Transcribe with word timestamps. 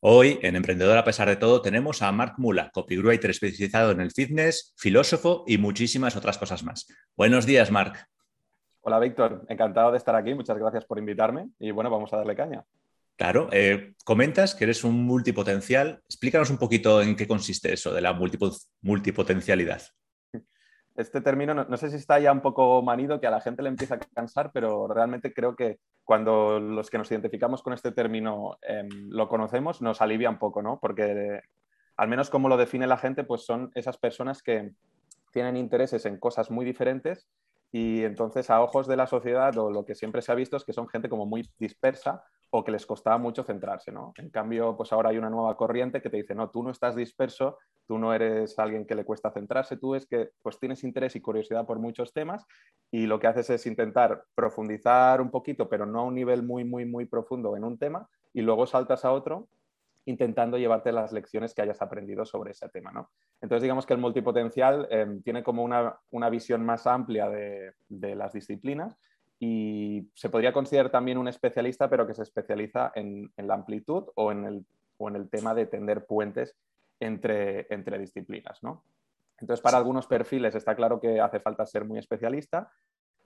Hoy, 0.00 0.38
en 0.42 0.56
Emprendedor 0.56 0.98
a 0.98 1.04
pesar 1.04 1.28
de 1.28 1.36
todo, 1.36 1.62
tenemos 1.62 2.02
a 2.02 2.12
Mark 2.12 2.34
Mula, 2.36 2.70
copywriter 2.70 3.30
especializado 3.30 3.92
en 3.92 4.00
el 4.00 4.12
fitness, 4.12 4.74
filósofo 4.76 5.44
y 5.46 5.56
muchísimas 5.56 6.16
otras 6.16 6.36
cosas 6.36 6.62
más. 6.62 6.86
Buenos 7.16 7.46
días, 7.46 7.70
Mark. 7.70 8.06
Hola, 8.82 9.00
Víctor. 9.00 9.44
Encantado 9.48 9.90
de 9.90 9.98
estar 9.98 10.14
aquí. 10.14 10.34
Muchas 10.34 10.58
gracias 10.58 10.84
por 10.84 10.98
invitarme. 10.98 11.48
Y 11.58 11.70
bueno, 11.70 11.90
vamos 11.90 12.12
a 12.12 12.18
darle 12.18 12.36
caña. 12.36 12.62
Claro, 13.16 13.48
eh, 13.50 13.94
comentas 14.04 14.54
que 14.54 14.64
eres 14.64 14.84
un 14.84 15.02
multipotencial. 15.02 16.02
Explícanos 16.04 16.50
un 16.50 16.58
poquito 16.58 17.00
en 17.00 17.16
qué 17.16 17.26
consiste 17.26 17.72
eso 17.72 17.92
de 17.94 18.02
la 18.02 18.12
multipotencialidad. 18.82 19.82
Este 20.96 21.20
término 21.20 21.54
no, 21.54 21.76
sé 21.76 21.90
si 21.90 21.96
está 21.96 22.18
ya 22.18 22.32
un 22.32 22.40
poco 22.40 22.82
manido, 22.82 23.20
que 23.20 23.26
a 23.26 23.30
la 23.30 23.40
gente 23.40 23.62
le 23.62 23.68
empieza 23.68 23.96
a 23.96 23.98
cansar, 23.98 24.50
pero 24.52 24.88
realmente 24.88 25.32
creo 25.32 25.54
que 25.54 25.78
cuando 26.04 26.58
los 26.58 26.90
que 26.90 26.98
nos 26.98 27.10
identificamos 27.10 27.62
con 27.62 27.72
este 27.72 27.92
término 27.92 28.58
em, 28.62 28.88
lo 29.10 29.28
conocemos, 29.28 29.82
nos 29.82 30.00
alivia 30.00 30.30
un 30.30 30.38
poco, 30.38 30.62
¿no? 30.62 30.78
Porque 30.80 31.40
al 31.96 32.08
menos 32.08 32.30
como 32.30 32.48
lo 32.48 32.56
define 32.56 32.86
la 32.86 32.98
gente, 32.98 33.24
pues 33.24 33.44
son 33.44 33.70
esas 33.74 33.98
personas 33.98 34.42
que 34.42 34.72
tienen 35.32 35.56
intereses 35.56 36.06
en 36.06 36.18
cosas 36.18 36.50
muy 36.50 36.64
diferentes 36.64 37.28
y 37.72 38.04
entonces 38.04 38.48
a 38.48 38.62
ojos 38.62 38.86
de 38.86 38.96
la 38.96 39.06
sociedad 39.06 39.56
o 39.58 39.70
lo 39.70 39.84
que 39.84 39.94
siempre 39.94 40.22
se 40.22 40.32
ha 40.32 40.34
visto 40.34 40.56
es 40.56 40.64
que 40.64 40.72
son 40.72 40.88
gente 40.88 41.08
como 41.08 41.26
muy 41.26 41.48
dispersa 41.58 42.24
o 42.50 42.64
que 42.64 42.72
les 42.72 42.86
costaba 42.86 43.18
mucho 43.18 43.42
centrarse, 43.42 43.90
¿no? 43.90 44.12
En 44.16 44.30
cambio, 44.30 44.76
pues 44.76 44.92
ahora 44.92 45.10
hay 45.10 45.18
una 45.18 45.30
nueva 45.30 45.56
corriente 45.56 46.00
que 46.00 46.10
te 46.10 46.18
dice, 46.18 46.34
no, 46.34 46.50
tú 46.50 46.62
no 46.62 46.70
estás 46.70 46.94
disperso, 46.94 47.58
tú 47.86 47.98
no 47.98 48.14
eres 48.14 48.58
alguien 48.58 48.86
que 48.86 48.94
le 48.94 49.04
cuesta 49.04 49.30
centrarse, 49.30 49.76
tú 49.76 49.94
es 49.94 50.06
que 50.06 50.30
pues 50.42 50.58
tienes 50.58 50.84
interés 50.84 51.16
y 51.16 51.20
curiosidad 51.20 51.66
por 51.66 51.78
muchos 51.78 52.12
temas 52.12 52.46
y 52.90 53.06
lo 53.06 53.18
que 53.18 53.26
haces 53.26 53.50
es 53.50 53.66
intentar 53.66 54.24
profundizar 54.34 55.20
un 55.20 55.30
poquito, 55.30 55.68
pero 55.68 55.86
no 55.86 56.00
a 56.00 56.04
un 56.04 56.14
nivel 56.14 56.42
muy, 56.42 56.64
muy, 56.64 56.84
muy 56.84 57.06
profundo 57.06 57.56
en 57.56 57.64
un 57.64 57.78
tema 57.78 58.08
y 58.32 58.42
luego 58.42 58.66
saltas 58.66 59.04
a 59.04 59.12
otro 59.12 59.48
intentando 60.04 60.56
llevarte 60.56 60.92
las 60.92 61.12
lecciones 61.12 61.52
que 61.52 61.62
hayas 61.62 61.82
aprendido 61.82 62.24
sobre 62.24 62.52
ese 62.52 62.68
tema, 62.68 62.92
¿no? 62.92 63.10
Entonces, 63.40 63.62
digamos 63.62 63.86
que 63.86 63.94
el 63.94 63.98
multipotencial 63.98 64.86
em, 64.90 65.20
tiene 65.20 65.42
como 65.42 65.64
una, 65.64 66.30
visión 66.30 66.64
más 66.64 66.86
amplia 66.86 67.28
de, 67.28 67.72
de 67.88 68.14
las 68.14 68.32
disciplinas 68.32 68.96
y 69.38 70.10
se 70.14 70.30
podría 70.30 70.52
considerar 70.52 70.90
también 70.90 71.18
un 71.18 71.28
especialista, 71.28 71.90
pero 71.90 72.06
que 72.06 72.14
se 72.14 72.22
especializa 72.22 72.92
en, 72.94 73.30
la 73.36 73.54
amplitud 73.54 74.04
o 74.14 74.32
en, 74.32 74.44
el, 74.44 74.66
o 74.96 75.08
en, 75.08 75.16
el, 75.16 75.28
tema 75.28 75.54
de 75.54 75.66
tender 75.66 76.06
puentes 76.06 76.56
entre, 77.00 77.66
entre 77.72 77.98
disciplinas. 77.98 78.62
¿no? 78.62 78.84
Entonces, 79.38 79.62
para 79.62 79.76
algunos 79.76 80.06
perfiles 80.06 80.54
está 80.54 80.74
claro 80.74 81.00
que 81.00 81.20
hace 81.20 81.40
falta 81.40 81.66
ser 81.66 81.84
muy 81.84 81.98
especialista, 81.98 82.70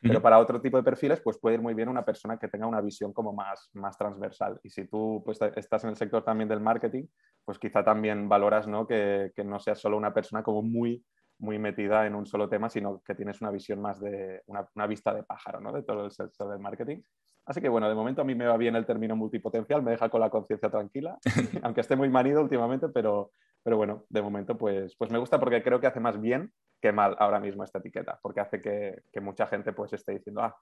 pero 0.02 0.22
para 0.22 0.38
otro 0.38 0.62
tipo 0.62 0.78
de 0.78 0.82
perfiles, 0.82 1.20
pues 1.20 1.38
puede 1.38 1.56
ir 1.56 1.62
muy 1.62 1.74
bien 1.74 1.88
una 1.88 2.04
persona 2.06 2.38
que 2.38 2.48
tenga 2.48 2.66
una 2.66 2.80
visión 2.80 3.12
como 3.12 3.34
más, 3.34 3.68
más 3.74 3.98
transversal. 3.98 4.58
Y 4.62 4.70
si 4.70 4.86
tú 4.86 5.22
pues, 5.24 5.38
estás 5.56 5.84
en 5.84 5.90
el 5.90 5.96
sector 5.96 6.24
también 6.24 6.48
del 6.48 6.60
marketing, 6.60 7.04
pues 7.44 7.58
quizá 7.58 7.84
también 7.84 8.26
valoras 8.26 8.66
¿no? 8.66 8.86
Que, 8.86 9.30
que 9.36 9.44
no 9.44 9.60
seas 9.60 9.78
solo 9.78 9.98
una 9.98 10.14
persona 10.14 10.42
como 10.42 10.62
muy 10.62 11.04
muy 11.40 11.58
metida 11.58 12.06
en 12.06 12.14
un 12.14 12.26
solo 12.26 12.48
tema, 12.48 12.68
sino 12.68 13.02
que 13.02 13.14
tienes 13.14 13.40
una 13.40 13.50
visión 13.50 13.80
más 13.80 14.00
de 14.00 14.42
una, 14.46 14.86
vista 14.86 15.12
de 15.12 15.22
pájaro 15.22 15.60
¿no? 15.60 15.72
de 15.72 15.82
todo 15.82 16.04
el 16.04 16.10
sector 16.10 16.50
del 16.50 16.60
marketing. 16.60 16.98
Así 17.46 17.60
que 17.60 17.68
bueno, 17.68 17.88
de 17.88 17.94
momento 17.94 18.22
a 18.22 18.24
mí 18.24 18.34
me 18.34 18.46
va 18.46 18.56
bien 18.56 18.76
el 18.76 18.86
término 18.86 19.16
multipotencial, 19.16 19.82
me 19.82 19.92
deja 19.92 20.08
con 20.08 20.20
la 20.20 20.30
conciencia 20.30 20.70
tranquila, 20.70 21.18
aunque 21.62 21.80
esté 21.80 21.96
muy 21.96 22.08
manido 22.08 22.42
últimamente, 22.42 22.88
pero, 22.90 23.32
pero 23.62 23.76
bueno, 23.76 24.04
de 24.08 24.22
momento 24.22 24.56
pues, 24.56 24.94
pues 24.96 25.10
me 25.10 25.18
gusta 25.18 25.40
porque 25.40 25.62
creo 25.62 25.80
que 25.80 25.86
hace 25.86 26.00
más 26.00 26.20
bien 26.20 26.52
que 26.80 26.92
mal 26.92 27.16
ahora 27.18 27.40
mismo 27.40 27.64
esta 27.64 27.78
etiqueta, 27.78 28.18
porque 28.22 28.40
hace 28.40 28.60
que, 28.60 29.02
que 29.12 29.20
mucha 29.20 29.46
gente 29.46 29.72
pues 29.72 29.92
esté 29.92 30.12
diciendo, 30.12 30.42
ah, 30.42 30.56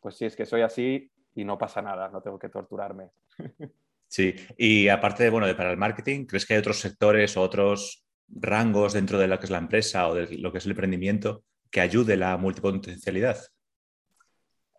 pues 0.00 0.16
sí, 0.16 0.26
es 0.26 0.36
que 0.36 0.44
soy 0.44 0.62
así 0.62 1.10
y 1.34 1.44
no 1.44 1.56
pasa 1.56 1.80
nada, 1.82 2.08
no 2.08 2.20
tengo 2.20 2.38
que 2.38 2.48
torturarme. 2.48 3.10
Sí, 4.06 4.32
y 4.56 4.86
aparte 4.88 5.24
de, 5.24 5.30
bueno, 5.30 5.46
de 5.46 5.56
para 5.56 5.72
el 5.72 5.76
marketing, 5.76 6.26
¿crees 6.26 6.46
que 6.46 6.54
hay 6.54 6.60
otros 6.60 6.78
sectores 6.78 7.36
o 7.36 7.42
otros 7.42 8.03
rangos 8.28 8.92
dentro 8.92 9.18
de 9.18 9.28
lo 9.28 9.38
que 9.38 9.44
es 9.44 9.50
la 9.50 9.58
empresa 9.58 10.08
o 10.08 10.14
de 10.14 10.38
lo 10.38 10.52
que 10.52 10.58
es 10.58 10.64
el 10.66 10.72
emprendimiento 10.72 11.44
que 11.70 11.80
ayude 11.80 12.16
la 12.16 12.36
multipotencialidad? 12.36 13.38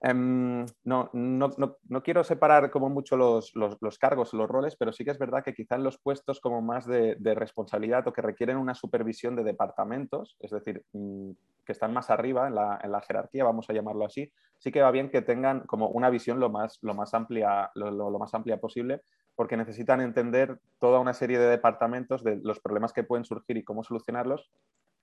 Em, 0.01 0.65
no, 0.83 1.09
no, 1.13 2.03
quiero 2.03 2.23
separar 2.23 2.69
como 2.69 2.89
mucho 2.89 3.17
los, 3.17 3.55
los, 3.55 3.75
los, 3.81 3.97
cargos, 3.97 4.33
los 4.33 4.47
roles, 4.47 4.75
pero 4.75 4.93
sí 4.93 5.03
que 5.03 5.09
es 5.09 5.17
verdad 5.17 5.43
que 5.43 5.55
quizá 5.55 5.75
en 5.75 5.83
los 5.83 5.97
puestos 5.97 6.39
como 6.39 6.61
más 6.61 6.85
de, 6.85 7.17
responsabilidad 7.33 8.07
o 8.07 8.13
que 8.13 8.21
requieren 8.21 8.57
una 8.57 8.75
supervisión 8.75 9.35
de 9.35 9.43
departamentos, 9.43 10.37
es 10.39 10.51
decir, 10.51 10.83
mm, 10.93 11.31
que 11.65 11.71
están 11.71 11.91
más 11.91 12.11
arriba 12.11 12.47
en 12.47 12.53
la, 12.53 12.79
en 12.83 12.91
la, 12.91 13.01
jerarquía, 13.01 13.43
vamos 13.45 13.67
a 13.67 13.73
llamarlo 13.73 14.05
así, 14.05 14.31
sí 14.59 14.71
que 14.71 14.83
va 14.83 14.91
bien 14.91 15.09
que 15.09 15.23
tengan 15.23 15.61
como 15.61 15.87
una 15.87 16.11
visión 16.11 16.39
lo 16.39 16.51
más, 16.51 16.77
lo 16.83 16.93
más, 16.93 17.13
amplia, 17.15 17.71
lo 17.73 18.19
más 18.19 18.33
amplia 18.35 18.57
posible 18.57 19.01
porque 19.35 19.57
necesitan 19.57 20.01
entender 20.01 20.59
toda 20.79 20.99
una 20.99 21.13
serie 21.13 21.37
de 21.39 21.49
departamentos 21.49 22.23
de 22.23 22.37
los 22.37 22.59
problemas 22.59 22.93
que 22.93 23.03
pueden 23.03 23.25
surgir 23.25 23.57
y 23.57 23.63
cómo 23.63 23.83
solucionarlos, 23.83 24.49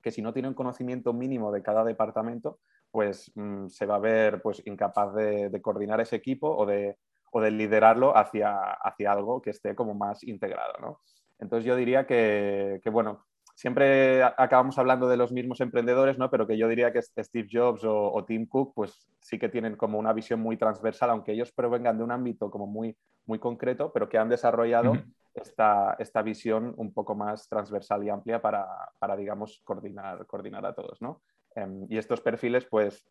que 0.02 0.10
si 0.10 0.22
no 0.22 0.32
tienen 0.32 0.54
conocimiento 0.54 1.12
mínimo 1.12 1.52
de 1.52 1.62
cada 1.62 1.84
departamento, 1.84 2.58
pues 2.90 3.30
mm, 3.34 3.68
se 3.68 3.86
va 3.86 3.96
a 3.96 4.00
ver 4.00 4.42
pues, 4.42 4.62
incapaz 4.66 5.14
de, 5.14 5.60
coordinar 5.62 6.00
ese 6.00 6.16
equipo 6.16 6.48
o 6.48 6.66
de, 6.66 6.98
o 7.30 7.40
de 7.40 7.50
liderarlo 7.50 8.16
hacia, 8.16 8.72
hacia, 8.72 9.12
algo 9.12 9.40
que 9.40 9.50
esté 9.50 9.74
como 9.74 9.94
más 9.94 10.24
integrado. 10.24 10.74
¿no? 10.80 11.00
Entonces 11.38 11.64
yo 11.64 11.76
diría 11.76 12.06
que, 12.06 12.80
que, 12.82 12.90
bueno, 12.90 13.24
siempre 13.54 14.22
acabamos 14.22 14.78
hablando 14.78 15.08
de 15.08 15.16
los 15.16 15.32
mismos 15.32 15.60
emprendedores, 15.60 16.18
¿no? 16.18 16.30
pero 16.30 16.46
que 16.46 16.56
yo 16.56 16.68
diría 16.68 16.92
que 16.92 17.02
Steve 17.02 17.48
Jobs 17.50 17.82
o, 17.84 18.24
Tim 18.26 18.46
Cook 18.46 18.72
pues 18.74 19.08
sí 19.20 19.38
que 19.38 19.48
tienen 19.48 19.76
como 19.76 19.98
una 19.98 20.12
visión 20.12 20.40
muy 20.40 20.56
transversal, 20.56 21.10
aunque 21.10 21.32
ellos 21.32 21.52
provengan 21.52 21.98
de 21.98 22.04
un 22.04 22.12
ámbito 22.12 22.50
como 22.50 22.66
muy, 22.66 22.96
muy 23.26 23.38
concreto, 23.38 23.92
pero 23.92 24.08
que 24.08 24.18
han 24.18 24.28
desarrollado 24.28 24.94
esta, 25.34 25.96
esta, 25.98 26.22
visión 26.22 26.74
un 26.76 26.92
poco 26.92 27.14
más 27.14 27.48
transversal 27.48 28.04
y 28.04 28.10
amplia 28.10 28.40
para, 28.40 28.66
para 28.98 29.16
digamos, 29.16 29.60
coordinar, 29.64 30.26
coordinar 30.26 30.66
a 30.66 30.74
todos. 30.74 31.00
¿no? 31.00 31.22
Em, 31.54 31.86
y 31.88 31.98
estos 31.98 32.20
perfiles, 32.20 32.66
pues 32.66 33.06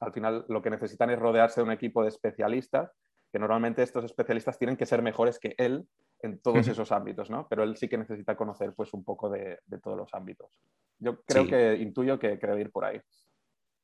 al 0.00 0.12
final 0.12 0.44
lo 0.48 0.62
que 0.62 0.70
necesitan 0.70 1.10
es 1.10 1.18
rodearse 1.18 1.60
de 1.60 1.66
un 1.66 1.72
equipo 1.72 2.02
de 2.02 2.08
especialistas, 2.08 2.92
que 3.32 3.38
normalmente 3.38 3.82
estos 3.82 4.04
especialistas 4.04 4.58
tienen 4.58 4.76
que 4.76 4.86
ser 4.86 5.02
mejores 5.02 5.38
que 5.38 5.54
él 5.58 5.86
en 6.20 6.40
todos 6.40 6.66
esos 6.66 6.90
ámbitos, 6.92 7.30
¿no? 7.30 7.46
Pero 7.48 7.62
él 7.62 7.76
sí 7.76 7.88
que 7.88 7.98
necesita 7.98 8.36
conocer 8.36 8.72
pues 8.74 8.92
un 8.92 9.04
poco 9.04 9.30
de, 9.30 9.58
todos 9.82 9.96
los 9.96 10.12
ámbitos. 10.12 10.50
Yo 10.98 11.22
creo 11.22 11.46
que 11.46 11.76
intuyo 11.76 12.18
que 12.18 12.38
creo 12.38 12.58
ir 12.58 12.70
por 12.70 12.84
ahí. 12.84 13.00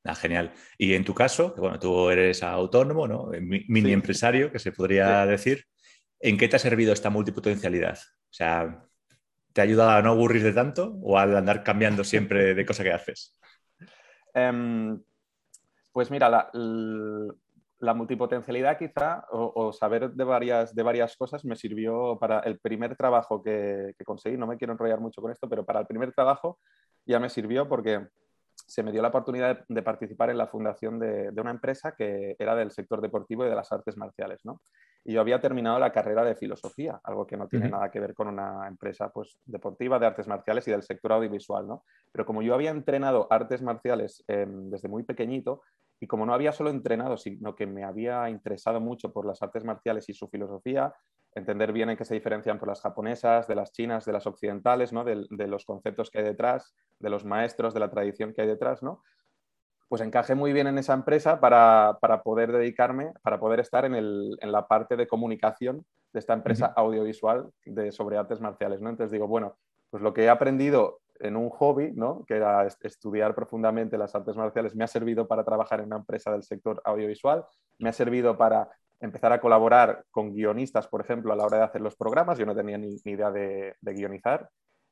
Ah, 0.05 0.15
genial. 0.15 0.53
Y 0.77 0.95
en 0.95 1.05
tu 1.05 1.15
caso, 1.15 1.55
bueno, 1.57 1.79
tú 1.79 2.11
eres 2.11 2.43
autónomo, 2.43 3.09
¿no? 3.09 3.31
Mini 3.41 3.93
empresario, 3.93 4.51
que 4.53 4.59
se 4.59 4.73
podría 4.73 5.25
decir. 5.27 5.65
¿En 6.21 6.37
qué 6.37 6.49
te 6.49 6.57
ha 6.57 6.59
servido 6.59 6.93
esta 6.93 7.11
multipotencialidad? 7.11 7.99
O 7.99 8.33
sea, 8.33 8.87
¿te 9.53 9.61
ha 9.61 9.65
ayudado 9.65 9.91
a 9.91 10.03
no 10.03 10.11
aburrirte 10.11 10.53
tanto 10.53 10.99
o 11.03 11.19
a 11.19 11.23
andar 11.23 11.63
cambiando 11.63 12.03
siempre 12.05 12.55
de 12.55 12.67
cosa 12.67 12.83
que 12.83 12.93
haces? 12.93 13.39
Em, 14.37 15.01
pues 15.93 16.11
mira, 16.11 16.29
la, 16.29 16.51
la 16.53 17.33
multipotencialidad 17.93 18.79
quizá 18.79 19.27
o, 19.31 19.73
saber 19.73 20.13
de 20.13 20.25
varias, 20.25 20.75
de 20.75 20.83
varias 20.83 21.17
cosas 21.17 21.45
me 21.45 21.57
sirvió 21.57 22.19
para 22.19 22.41
el 22.41 22.59
primer 22.59 22.97
trabajo 22.97 23.43
que, 23.43 23.95
conseguí. 24.05 24.39
No 24.39 24.47
me 24.47 24.57
quiero 24.57 24.73
enrollar 24.73 25.01
mucho 25.01 25.21
con 25.21 25.31
esto, 25.31 25.49
pero 25.49 25.65
para 25.65 25.81
el 25.81 25.87
primer 25.87 26.13
trabajo 26.13 26.59
ya 27.05 27.21
me 27.21 27.29
sirvió 27.29 27.69
porque 27.69 28.07
se 28.67 28.83
me 28.83 28.93
dio 28.93 29.03
la 29.03 29.09
oportunidad 29.09 29.65
de, 29.69 29.83
participar 29.83 30.31
en 30.31 30.39
la 30.39 30.47
fundación 30.47 30.99
de, 30.99 31.31
una 31.37 31.51
empresa 31.51 31.95
que 31.95 32.37
era 32.39 32.55
del 32.55 32.71
sector 32.71 33.01
deportivo 33.01 33.45
y 33.45 33.49
de 33.51 33.55
las 33.55 33.71
artes 33.73 33.97
marciales. 33.97 34.45
¿no? 34.45 34.63
Y 35.05 35.13
yo 35.13 35.21
había 35.21 35.41
terminado 35.41 35.79
la 35.79 35.93
carrera 35.93 36.25
de 36.25 36.37
filosofía, 36.37 36.99
algo 37.05 37.27
que 37.27 37.37
no 37.37 37.49
tiene 37.49 37.69
nada 37.69 37.91
que 37.91 38.01
ver 38.01 38.15
con 38.15 38.29
una 38.29 38.67
empresa 38.67 39.11
pues, 39.11 39.39
deportiva 39.45 39.99
de 39.99 40.07
artes 40.07 40.27
marciales 40.27 40.67
y 40.69 40.71
del 40.71 40.83
sector 40.83 41.13
audiovisual. 41.13 41.67
¿no? 41.67 41.85
Pero 42.11 42.25
como 42.25 42.41
yo 42.41 42.55
había 42.55 42.71
entrenado 42.71 43.27
artes 43.31 43.61
marciales 43.61 44.25
em, 44.29 44.71
desde 44.71 44.89
muy 44.89 45.03
pequeñito, 45.03 45.61
y 46.01 46.07
como 46.07 46.27
no 46.27 46.35
había 46.35 46.53
solo 46.53 46.71
entrenado, 46.71 47.17
sino 47.17 47.55
que 47.55 47.67
me 47.67 47.85
había 47.85 48.29
interesado 48.29 48.81
mucho 48.81 49.13
por 49.13 49.27
las 49.27 49.43
artes 49.43 49.65
marciales 49.65 50.09
y 50.09 50.15
su 50.15 50.29
filosofía, 50.29 50.93
entender 51.35 51.73
bien 51.73 51.91
en 51.91 51.97
qué 51.97 52.05
se 52.05 52.15
diferencian 52.15 52.59
por 52.59 52.69
las 52.69 52.81
japonesas, 52.81 53.49
de 53.49 53.55
las 53.55 53.73
chinas, 53.73 54.05
de 54.05 54.13
las 54.13 54.27
occidentales, 54.27 54.93
¿no? 54.93 55.05
de, 55.05 55.47
los 55.49 55.65
conceptos 55.65 56.11
que 56.11 56.19
hay 56.19 56.25
detrás, 56.25 56.75
de 57.01 57.11
los 57.11 57.25
maestros, 57.25 57.75
de 57.75 57.81
la 57.81 57.91
tradición 57.91 58.33
que 58.33 58.43
hay 58.43 58.49
detrás, 58.49 58.83
¿no? 58.83 59.03
pues 59.89 60.01
encajé 60.03 60.35
muy 60.35 60.53
bien 60.53 60.67
en 60.67 60.79
esa 60.79 60.95
empresa 60.95 61.41
para, 61.41 61.99
poder 62.25 62.53
dedicarme, 62.53 63.13
para 63.23 63.39
poder 63.39 63.61
estar 63.61 63.85
en, 63.85 64.31
la 64.41 64.67
parte 64.67 64.97
de 64.97 65.07
comunicación 65.07 65.85
de 66.13 66.21
esta 66.21 66.33
empresa 66.33 66.67
audiovisual 66.77 67.51
de, 67.65 67.93
sobre 67.93 68.17
artes 68.17 68.41
marciales. 68.41 68.81
¿no? 68.81 68.91
Entonces 68.91 69.13
digo, 69.13 69.29
bueno, 69.29 69.57
pues 69.91 70.03
lo 70.03 70.13
que 70.15 70.25
he 70.25 70.29
aprendido 70.29 71.01
en 71.21 71.37
un 71.37 71.49
hobby, 71.51 71.93
¿no? 71.93 72.25
que 72.27 72.37
era 72.37 72.67
estudiar 72.67 73.35
profundamente 73.35 73.97
las 73.99 74.15
artes 74.15 74.37
marciales, 74.37 74.75
me 74.75 74.85
ha 74.85 74.89
servido 74.89 75.27
para 75.27 75.45
trabajar 75.45 75.81
en 75.81 75.87
una 75.87 75.97
empresa 75.97 76.33
del 76.33 76.43
sector 76.43 76.81
audiovisual, 76.85 77.45
me 77.79 77.89
ha 77.89 77.93
servido 77.93 78.37
para 78.37 78.69
empezar 79.01 79.33
a 79.33 79.41
colaborar 79.41 80.05
con 80.11 80.33
guionistas, 80.33 80.89
por 80.89 81.01
ejemplo, 81.01 81.33
a 81.33 81.37
la 81.37 81.45
hora 81.45 81.59
de 81.59 81.65
hacer 81.65 81.81
los 81.81 81.97
programas. 81.97 82.39
Yo 82.39 82.47
no 82.47 82.55
tenía 82.55 82.79
ni, 82.79 82.97
idea 83.05 83.31
de, 83.31 83.75
guionizar, 83.83 84.49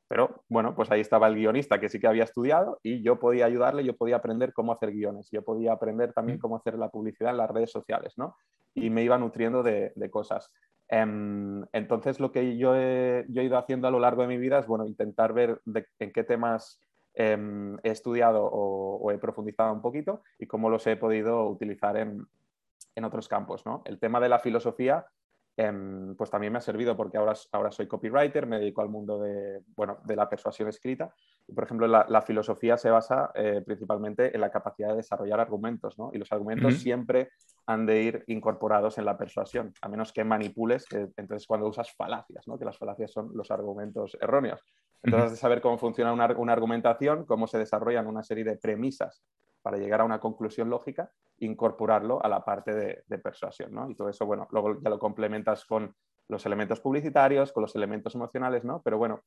pero 0.07 0.43
bueno, 0.47 0.75
pues 0.75 0.91
ahí 0.91 1.01
estaba 1.01 1.27
el 1.27 1.35
guionista 1.35 1.79
que 1.79 1.89
sí 1.89 1.99
que 1.99 2.07
había 2.07 2.23
estudiado 2.23 2.79
y 2.83 3.01
yo 3.01 3.19
podía 3.19 3.45
ayudarle, 3.45 3.83
yo 3.83 3.95
podía 3.95 4.17
aprender 4.17 4.53
cómo 4.53 4.71
hacer 4.71 4.91
guiones, 4.91 5.29
yo 5.31 5.41
podía 5.43 5.73
aprender 5.73 6.13
también 6.13 6.37
mm. 6.37 6.41
cómo 6.41 6.55
hacer 6.57 6.77
la 6.77 6.89
publicidad 6.89 7.31
en 7.31 7.37
las 7.37 7.49
redes 7.49 7.71
sociales, 7.71 8.13
¿no? 8.17 8.35
Y 8.75 8.89
me 8.89 9.03
iba 9.03 9.17
nutriendo 9.17 9.63
de, 9.63 9.93
cosas. 10.11 10.51
Em, 10.95 11.65
entonces, 11.71 12.19
lo 12.19 12.31
que 12.31 12.55
yo 12.55 12.75
he, 12.75 13.25
ido 13.27 13.57
haciendo 13.57 13.87
a 13.87 13.91
lo 13.91 13.99
largo 13.99 14.21
de 14.21 14.27
mi 14.27 14.37
vida 14.37 14.59
es, 14.59 14.67
bueno, 14.67 14.85
intentar 14.85 15.33
ver 15.33 15.59
en 15.65 16.13
qué 16.13 16.23
temas 16.23 16.79
em, 17.15 17.79
he 17.81 17.89
estudiado 17.89 18.45
o, 18.45 19.09
he 19.09 19.17
profundizado 19.17 19.73
un 19.73 19.81
poquito 19.81 20.21
y 20.37 20.45
cómo 20.45 20.69
los 20.69 20.85
he 20.85 20.95
podido 20.95 21.49
utilizar 21.49 21.97
en, 21.97 22.27
en 22.93 23.05
otros 23.05 23.27
campos. 23.27 23.65
¿no? 23.65 23.81
El 23.85 23.97
tema 23.97 24.19
de 24.19 24.29
la 24.29 24.37
filosofía 24.37 25.07
Em, 25.55 26.15
pues 26.15 26.31
también 26.31 26.51
me 26.51 26.57
ha 26.57 26.61
servido 26.61 26.97
porque 26.97 27.17
ahora, 27.17 27.33
ahora 27.51 27.71
soy 27.71 27.87
copywriter, 27.87 28.47
me 28.47 28.57
dedico 28.57 28.81
al 28.81 28.89
mundo 28.89 29.19
de, 29.19 29.61
bueno, 29.75 29.99
de 30.03 30.15
la 30.15 30.27
persuasión 30.27 30.67
escrita. 30.67 31.13
Y, 31.47 31.53
por 31.53 31.65
ejemplo, 31.65 31.87
la, 31.87 32.21
filosofía 32.21 32.75
se 32.77 32.89
basa 32.89 33.31
eh, 33.35 33.61
principalmente 33.63 34.33
en 34.33 34.41
la 34.41 34.49
capacidad 34.49 34.89
de 34.89 34.97
desarrollar 34.97 35.39
argumentos, 35.39 35.99
¿no? 35.99 36.09
Y 36.13 36.17
los 36.17 36.31
argumentos 36.31 36.75
siempre 36.79 37.29
han 37.67 37.85
de 37.85 38.01
ir 38.01 38.23
incorporados 38.27 38.97
en 38.97 39.05
la 39.05 39.17
persuasión, 39.17 39.73
a 39.81 39.89
menos 39.89 40.11
que 40.11 40.23
manipules, 40.23 40.87
entonces 40.91 41.45
cuando 41.45 41.67
usas 41.67 41.93
falacias, 41.93 42.47
¿no? 42.47 42.57
Que 42.57 42.65
las 42.65 42.77
falacias 42.77 43.11
son 43.11 43.29
los 43.35 43.51
argumentos 43.51 44.17
erróneos. 44.19 44.61
Entonces, 45.03 45.25
has 45.25 45.31
de 45.31 45.37
saber 45.37 45.61
cómo 45.61 45.77
funciona 45.77 46.13
una, 46.13 46.27
una 46.37 46.53
argumentación, 46.53 47.25
cómo 47.25 47.45
se 47.45 47.59
desarrollan 47.59 48.07
una 48.07 48.23
serie 48.23 48.45
de 48.45 48.55
premisas 48.55 49.21
para 49.63 49.77
llegar 49.77 50.01
a 50.01 50.03
una 50.03 50.19
conclusión 50.19 50.69
lógica, 50.69 51.09
incorporarlo 51.39 52.23
a 52.23 52.27
la 52.27 52.45
parte 52.45 53.03
de, 53.07 53.17
persuasión, 53.17 53.73
¿no? 53.73 53.89
Y 53.89 53.95
todo 53.95 54.09
eso, 54.09 54.25
bueno, 54.25 54.47
luego 54.51 54.79
ya 54.81 54.89
lo 54.89 54.99
complementas 54.99 55.65
con 55.65 55.95
los 56.27 56.45
elementos 56.45 56.79
publicitarios, 56.79 57.51
con 57.51 57.61
los 57.61 57.75
elementos 57.75 58.13
emocionales, 58.13 58.63
¿no? 58.65 58.81
Pero 58.83 58.97
bueno, 58.97 59.21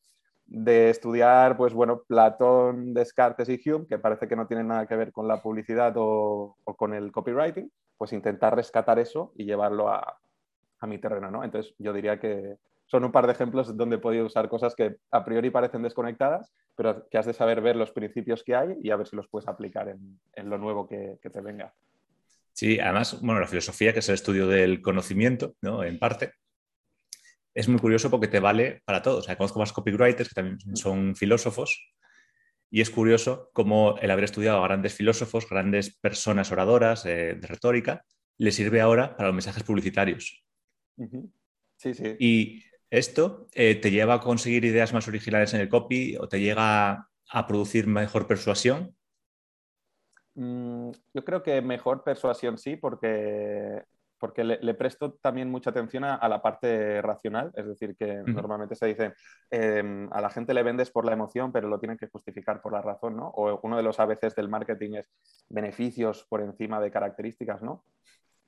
de 0.45 0.91
estudiar, 0.91 1.57
pues 1.57 1.73
bueno, 1.73 2.03
Platón, 2.07 2.95
Descartes 2.95 3.49
y 3.49 3.61
Hume, 3.69 3.87
que 3.87 3.99
parece 3.99 4.29
que 4.29 4.37
no 4.37 4.47
tienen 4.47 4.69
nada 4.69 4.87
que 4.87 4.95
ver 4.95 5.11
con 5.11 5.27
la 5.27 5.43
publicidad 5.43 5.95
o, 5.97 6.57
con 6.77 6.95
el 6.95 7.11
copywriting, 7.11 7.73
pues 7.97 8.13
intentar 8.13 8.55
rescatar 8.55 8.99
eso 8.99 9.33
y 9.35 9.47
llevarlo 9.47 9.89
a, 9.89 10.19
a 10.81 10.87
mi 10.87 10.99
terreno, 10.99 11.31
¿no? 11.31 11.43
Entonces 11.43 11.75
yo 11.79 11.93
diría 11.93 12.21
que, 12.21 12.59
son 12.87 13.05
un 13.05 13.13
par 13.13 13.27
de 13.27 13.33
ejemplos 13.33 13.77
donde 13.77 13.97
he 13.97 13.99
podido 13.99 14.27
usar 14.27 14.49
cosas 14.49 14.75
que 14.75 14.97
a 15.11 15.25
priori 15.25 15.51
parecen 15.51 15.83
desconectadas, 15.83 16.53
pero 16.75 17.09
que 17.09 17.19
has 17.19 17.27
de 17.27 17.33
saber 17.33 17.61
ver 17.61 17.77
los 17.77 17.91
principios 17.91 18.45
que 18.45 18.55
hay 18.55 18.77
y 18.83 18.91
a 18.91 18.97
ver 18.97 19.07
si 19.07 19.17
los 19.17 19.29
puedes 19.29 19.49
aplicar 19.49 19.89
en, 19.89 20.49
lo 20.49 20.59
nuevo 20.59 20.89
que, 20.89 21.19
te 21.21 21.41
venga. 21.41 21.75
Sí, 22.53 22.79
además, 22.79 23.21
bueno, 23.21 23.41
la 23.41 23.49
filosofía, 23.49 23.93
que 23.93 23.99
es 23.99 24.09
el 24.09 24.15
estudio 24.15 24.47
del 24.47 24.81
conocimiento, 24.81 25.55
¿no? 25.61 25.83
En 25.83 25.99
parte, 25.99 26.33
es 27.55 27.69
muy 27.69 27.81
curioso 27.81 28.11
porque 28.11 28.29
te 28.29 28.41
vale 28.41 28.83
para 28.85 29.03
todo. 29.03 29.19
O 29.19 29.23
sea, 29.23 29.37
conozco 29.37 29.59
más 29.59 29.73
copywriters 29.73 30.29
que 30.29 30.35
también 30.35 30.59
son 30.77 31.17
filósofos 31.17 31.93
y 32.71 32.81
es 32.81 32.91
curioso 32.91 33.51
cómo 33.53 33.97
el 33.99 34.11
haber 34.11 34.25
estudiado 34.25 34.59
a 34.59 34.69
grandes 34.69 34.95
filósofos, 34.95 35.49
grandes 35.49 35.97
personas 35.97 36.53
oradoras 36.53 37.05
eh, 37.07 37.35
de 37.35 37.47
retórica, 37.47 38.05
le 38.39 38.53
sirve 38.53 38.81
ahora 38.81 39.17
para 39.17 39.29
los 39.29 39.35
mensajes 39.35 39.63
publicitarios. 39.63 40.45
Sí, 41.77 41.95
sí. 41.95 42.17
Y 42.19 42.65
esto 42.91 43.47
eh, 43.55 43.75
te 43.75 43.91
lleva 43.91 44.15
a 44.15 44.21
conseguir 44.21 44.65
ideas 44.65 44.93
más 44.93 45.09
originales 45.09 45.53
en 45.55 45.61
el 45.61 45.69
copy 45.69 46.17
o 46.17 46.29
te 46.29 46.41
llega 46.41 47.09
a, 47.31 47.47
producir 47.47 47.87
mejor 47.87 48.27
persuasión. 48.27 48.95
Mm, 50.35 50.91
yo 51.15 51.25
creo 51.25 51.43
que 51.43 51.61
mejor 51.63 52.05
persuasión 52.05 52.59
sí, 52.59 52.77
porque, 52.77 53.83
porque 54.19 54.45
le, 54.45 54.75
presto 54.75 55.15
también 55.15 55.51
mucha 55.51 55.71
atención 55.71 56.05
a, 56.05 56.29
la 56.29 56.41
parte 56.41 57.03
racional, 57.03 57.51
es 57.57 57.67
decir, 57.67 57.97
que 57.97 58.23
normalmente 58.25 58.77
se 58.77 58.87
dice, 58.87 59.15
em, 59.51 60.09
a 60.13 60.21
la 60.21 60.31
gente 60.31 60.55
le 60.55 60.63
vendes 60.63 60.91
por 60.91 61.05
la 61.05 61.13
emoción, 61.13 61.51
pero 61.51 61.69
lo 61.69 61.81
tienen 61.81 61.99
que 61.99 62.09
justificar 62.09 62.63
por 62.63 62.73
la 62.73 62.83
razón, 62.83 63.17
¿no? 63.17 63.29
O 63.29 63.59
uno 63.63 63.77
de 63.77 63.83
los 63.83 63.99
ABCs 63.99 64.37
del 64.37 64.49
marketing 64.49 64.95
es 64.95 65.11
beneficios 65.49 66.25
por 66.29 66.41
encima 66.41 66.81
de 66.81 66.91
características, 66.91 67.63
¿no? 67.63 67.85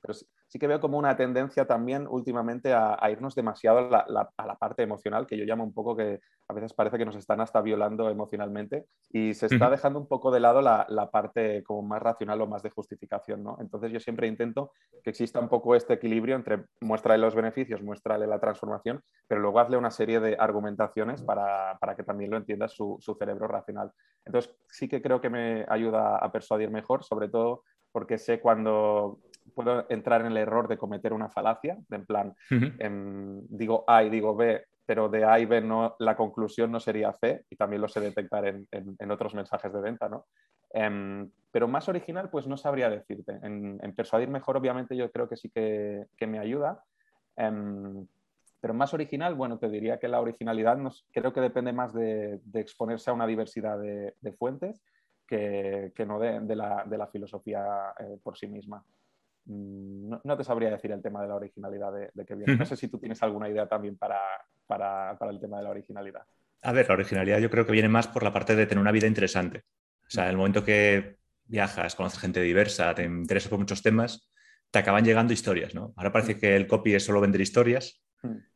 Pero 0.01 0.13
sí, 0.13 0.59
que 0.59 0.67
veo 0.67 0.79
como 0.79 0.97
una 0.97 1.15
tendencia 1.15 1.65
también 1.65 2.07
últimamente 2.09 2.73
a, 2.73 2.97
irnos 3.11 3.35
demasiado 3.35 3.93
a 3.93 4.05
la, 4.07 4.55
parte 4.55 4.83
emocional, 4.83 5.27
que 5.27 5.37
yo 5.37 5.45
llamo 5.45 5.63
un 5.63 5.73
poco 5.73 5.95
que 5.95 6.19
a 6.47 6.53
veces 6.53 6.73
parece 6.73 6.97
que 6.97 7.05
nos 7.05 7.15
están 7.15 7.41
hasta 7.41 7.61
violando 7.61 8.09
emocionalmente 8.09 8.85
y 9.09 9.33
se 9.33 9.45
está 9.45 9.69
dejando 9.69 9.99
un 9.99 10.07
poco 10.07 10.31
de 10.31 10.39
lado 10.39 10.61
la, 10.61 11.09
parte 11.11 11.63
como 11.63 11.81
más 11.83 12.01
racional 12.01 12.41
o 12.41 12.47
más 12.47 12.63
de 12.63 12.69
justificación. 12.69 13.43
¿no? 13.43 13.57
Entonces 13.59 13.91
yo 13.91 13.99
siempre 13.99 14.27
intento 14.27 14.71
que 15.03 15.11
exista 15.11 15.39
un 15.39 15.49
poco 15.49 15.75
este 15.75 15.93
equilibrio 15.93 16.35
entre 16.35 16.65
muéstrale 16.81 17.21
los 17.21 17.35
beneficios, 17.35 17.81
muéstrale 17.81 18.25
la 18.25 18.39
transformación, 18.39 19.01
pero 19.27 19.41
luego 19.41 19.59
hazle 19.59 19.77
una 19.77 19.91
serie 19.91 20.19
de 20.19 20.35
argumentaciones 20.39 21.21
para, 21.21 21.77
que 21.95 22.03
también 22.03 22.31
lo 22.31 22.37
entienda 22.37 22.67
su, 22.67 22.97
su 22.99 23.15
cerebro 23.15 23.47
racional. 23.47 23.91
Entonces 24.25 24.55
sí 24.69 24.87
que 24.87 25.01
creo 25.01 25.21
que 25.21 25.29
me 25.29 25.65
ayuda 25.69 26.17
a 26.17 26.31
persuadir 26.31 26.71
mejor, 26.71 27.03
sobre 27.03 27.29
todo 27.29 27.63
porque 27.91 28.17
sé 28.17 28.39
cuando 28.39 29.19
puedo 29.59 29.85
entrar 29.89 30.21
en 30.21 30.27
el 30.27 30.37
error 30.37 30.69
de 30.69 30.77
cometer 30.77 31.11
una 31.11 31.27
falacia, 31.27 31.77
de 31.89 31.97
en 31.97 32.05
plan, 32.05 32.33
em, 32.49 33.41
digo 33.49 33.83
A 33.85 34.03
y 34.03 34.09
digo 34.09 34.33
B, 34.33 34.63
pero 34.85 35.09
de 35.09 35.25
A 35.25 35.37
y 35.37 35.45
B 35.45 35.59
no, 35.59 35.97
la 35.99 36.15
conclusión 36.15 36.71
no 36.71 36.79
sería 36.79 37.11
C, 37.19 37.43
y 37.49 37.57
también 37.57 37.81
lo 37.81 37.89
sé 37.89 37.99
detectar 37.99 38.45
en, 38.45 38.65
en, 38.71 39.11
otros 39.11 39.35
mensajes 39.35 39.73
de 39.73 39.81
venta, 39.81 40.07
¿no? 40.07 40.27
Em, 40.71 41.29
pero 41.51 41.67
más 41.67 41.89
original, 41.89 42.29
pues 42.29 42.47
no 42.47 42.55
sabría 42.55 42.89
decirte. 42.89 43.37
En, 43.43 43.93
persuadir 43.97 44.29
mejor, 44.29 44.55
obviamente, 44.55 44.95
yo 44.95 45.11
creo 45.11 45.27
que 45.27 45.35
sí 45.35 45.49
que, 45.49 46.05
que 46.15 46.25
me 46.25 46.39
ayuda. 46.39 46.81
Em, 47.35 48.07
pero 48.61 48.73
más 48.73 48.93
original, 48.93 49.35
bueno, 49.35 49.59
te 49.59 49.67
diría 49.67 49.99
que 49.99 50.07
la 50.07 50.21
originalidad 50.21 50.77
nos, 50.77 51.05
creo 51.11 51.33
que 51.33 51.41
depende 51.41 51.73
más 51.73 51.93
de, 51.93 52.39
de 52.45 52.61
exponerse 52.61 53.09
a 53.09 53.13
una 53.13 53.27
diversidad 53.27 53.77
de, 53.77 54.15
de 54.21 54.31
fuentes 54.31 54.81
que, 55.27 55.91
que, 55.93 56.05
no 56.05 56.17
de, 56.17 56.55
la, 56.55 56.85
de 56.85 56.97
la 56.97 57.07
filosofía 57.07 57.93
eh, 57.99 58.17
por 58.23 58.37
sí 58.37 58.47
misma. 58.47 58.85
Mm, 59.49 60.13
no, 60.23 60.37
te 60.37 60.43
sabría 60.43 60.69
decir 60.69 60.91
el 60.91 61.01
tema 61.01 61.23
de 61.23 61.27
la 61.27 61.35
originalidad 61.35 61.91
de, 61.91 62.11
de 62.13 62.25
que 62.25 62.35
viene. 62.35 62.55
No 62.55 62.65
sé 62.65 62.77
si 62.77 62.87
tú 62.87 62.99
tienes 62.99 63.21
alguna 63.23 63.49
idea 63.49 63.67
también 63.67 63.97
para, 63.97 64.19
para, 64.67 65.17
para, 65.17 65.31
el 65.31 65.39
tema 65.39 65.57
de 65.57 65.63
la 65.63 65.71
originalidad. 65.71 66.21
A 66.61 66.71
ver, 66.71 66.87
la 66.87 66.93
originalidad 66.93 67.39
yo 67.39 67.49
creo 67.49 67.65
que 67.65 67.71
viene 67.71 67.89
más 67.89 68.07
por 68.07 68.21
la 68.21 68.31
parte 68.31 68.55
de 68.55 68.67
tener 68.67 68.81
una 68.81 68.91
vida 68.91 69.07
interesante. 69.07 69.63
O 70.05 70.09
sea, 70.09 70.29
el 70.29 70.37
momento 70.37 70.63
que 70.63 71.17
viajas, 71.45 71.95
conoces 71.95 72.19
gente 72.19 72.41
diversa, 72.41 72.93
te 72.93 73.03
interesas 73.03 73.49
por 73.49 73.57
muchos 73.57 73.81
temas, 73.81 74.29
te 74.69 74.77
acaban 74.77 75.03
llegando 75.03 75.33
historias, 75.33 75.73
¿no? 75.73 75.93
Ahora 75.97 76.11
parece 76.11 76.39
que 76.39 76.55
el 76.55 76.67
copy 76.67 76.93
es 76.93 77.03
solo 77.03 77.19
vender 77.19 77.41
historias, 77.41 78.03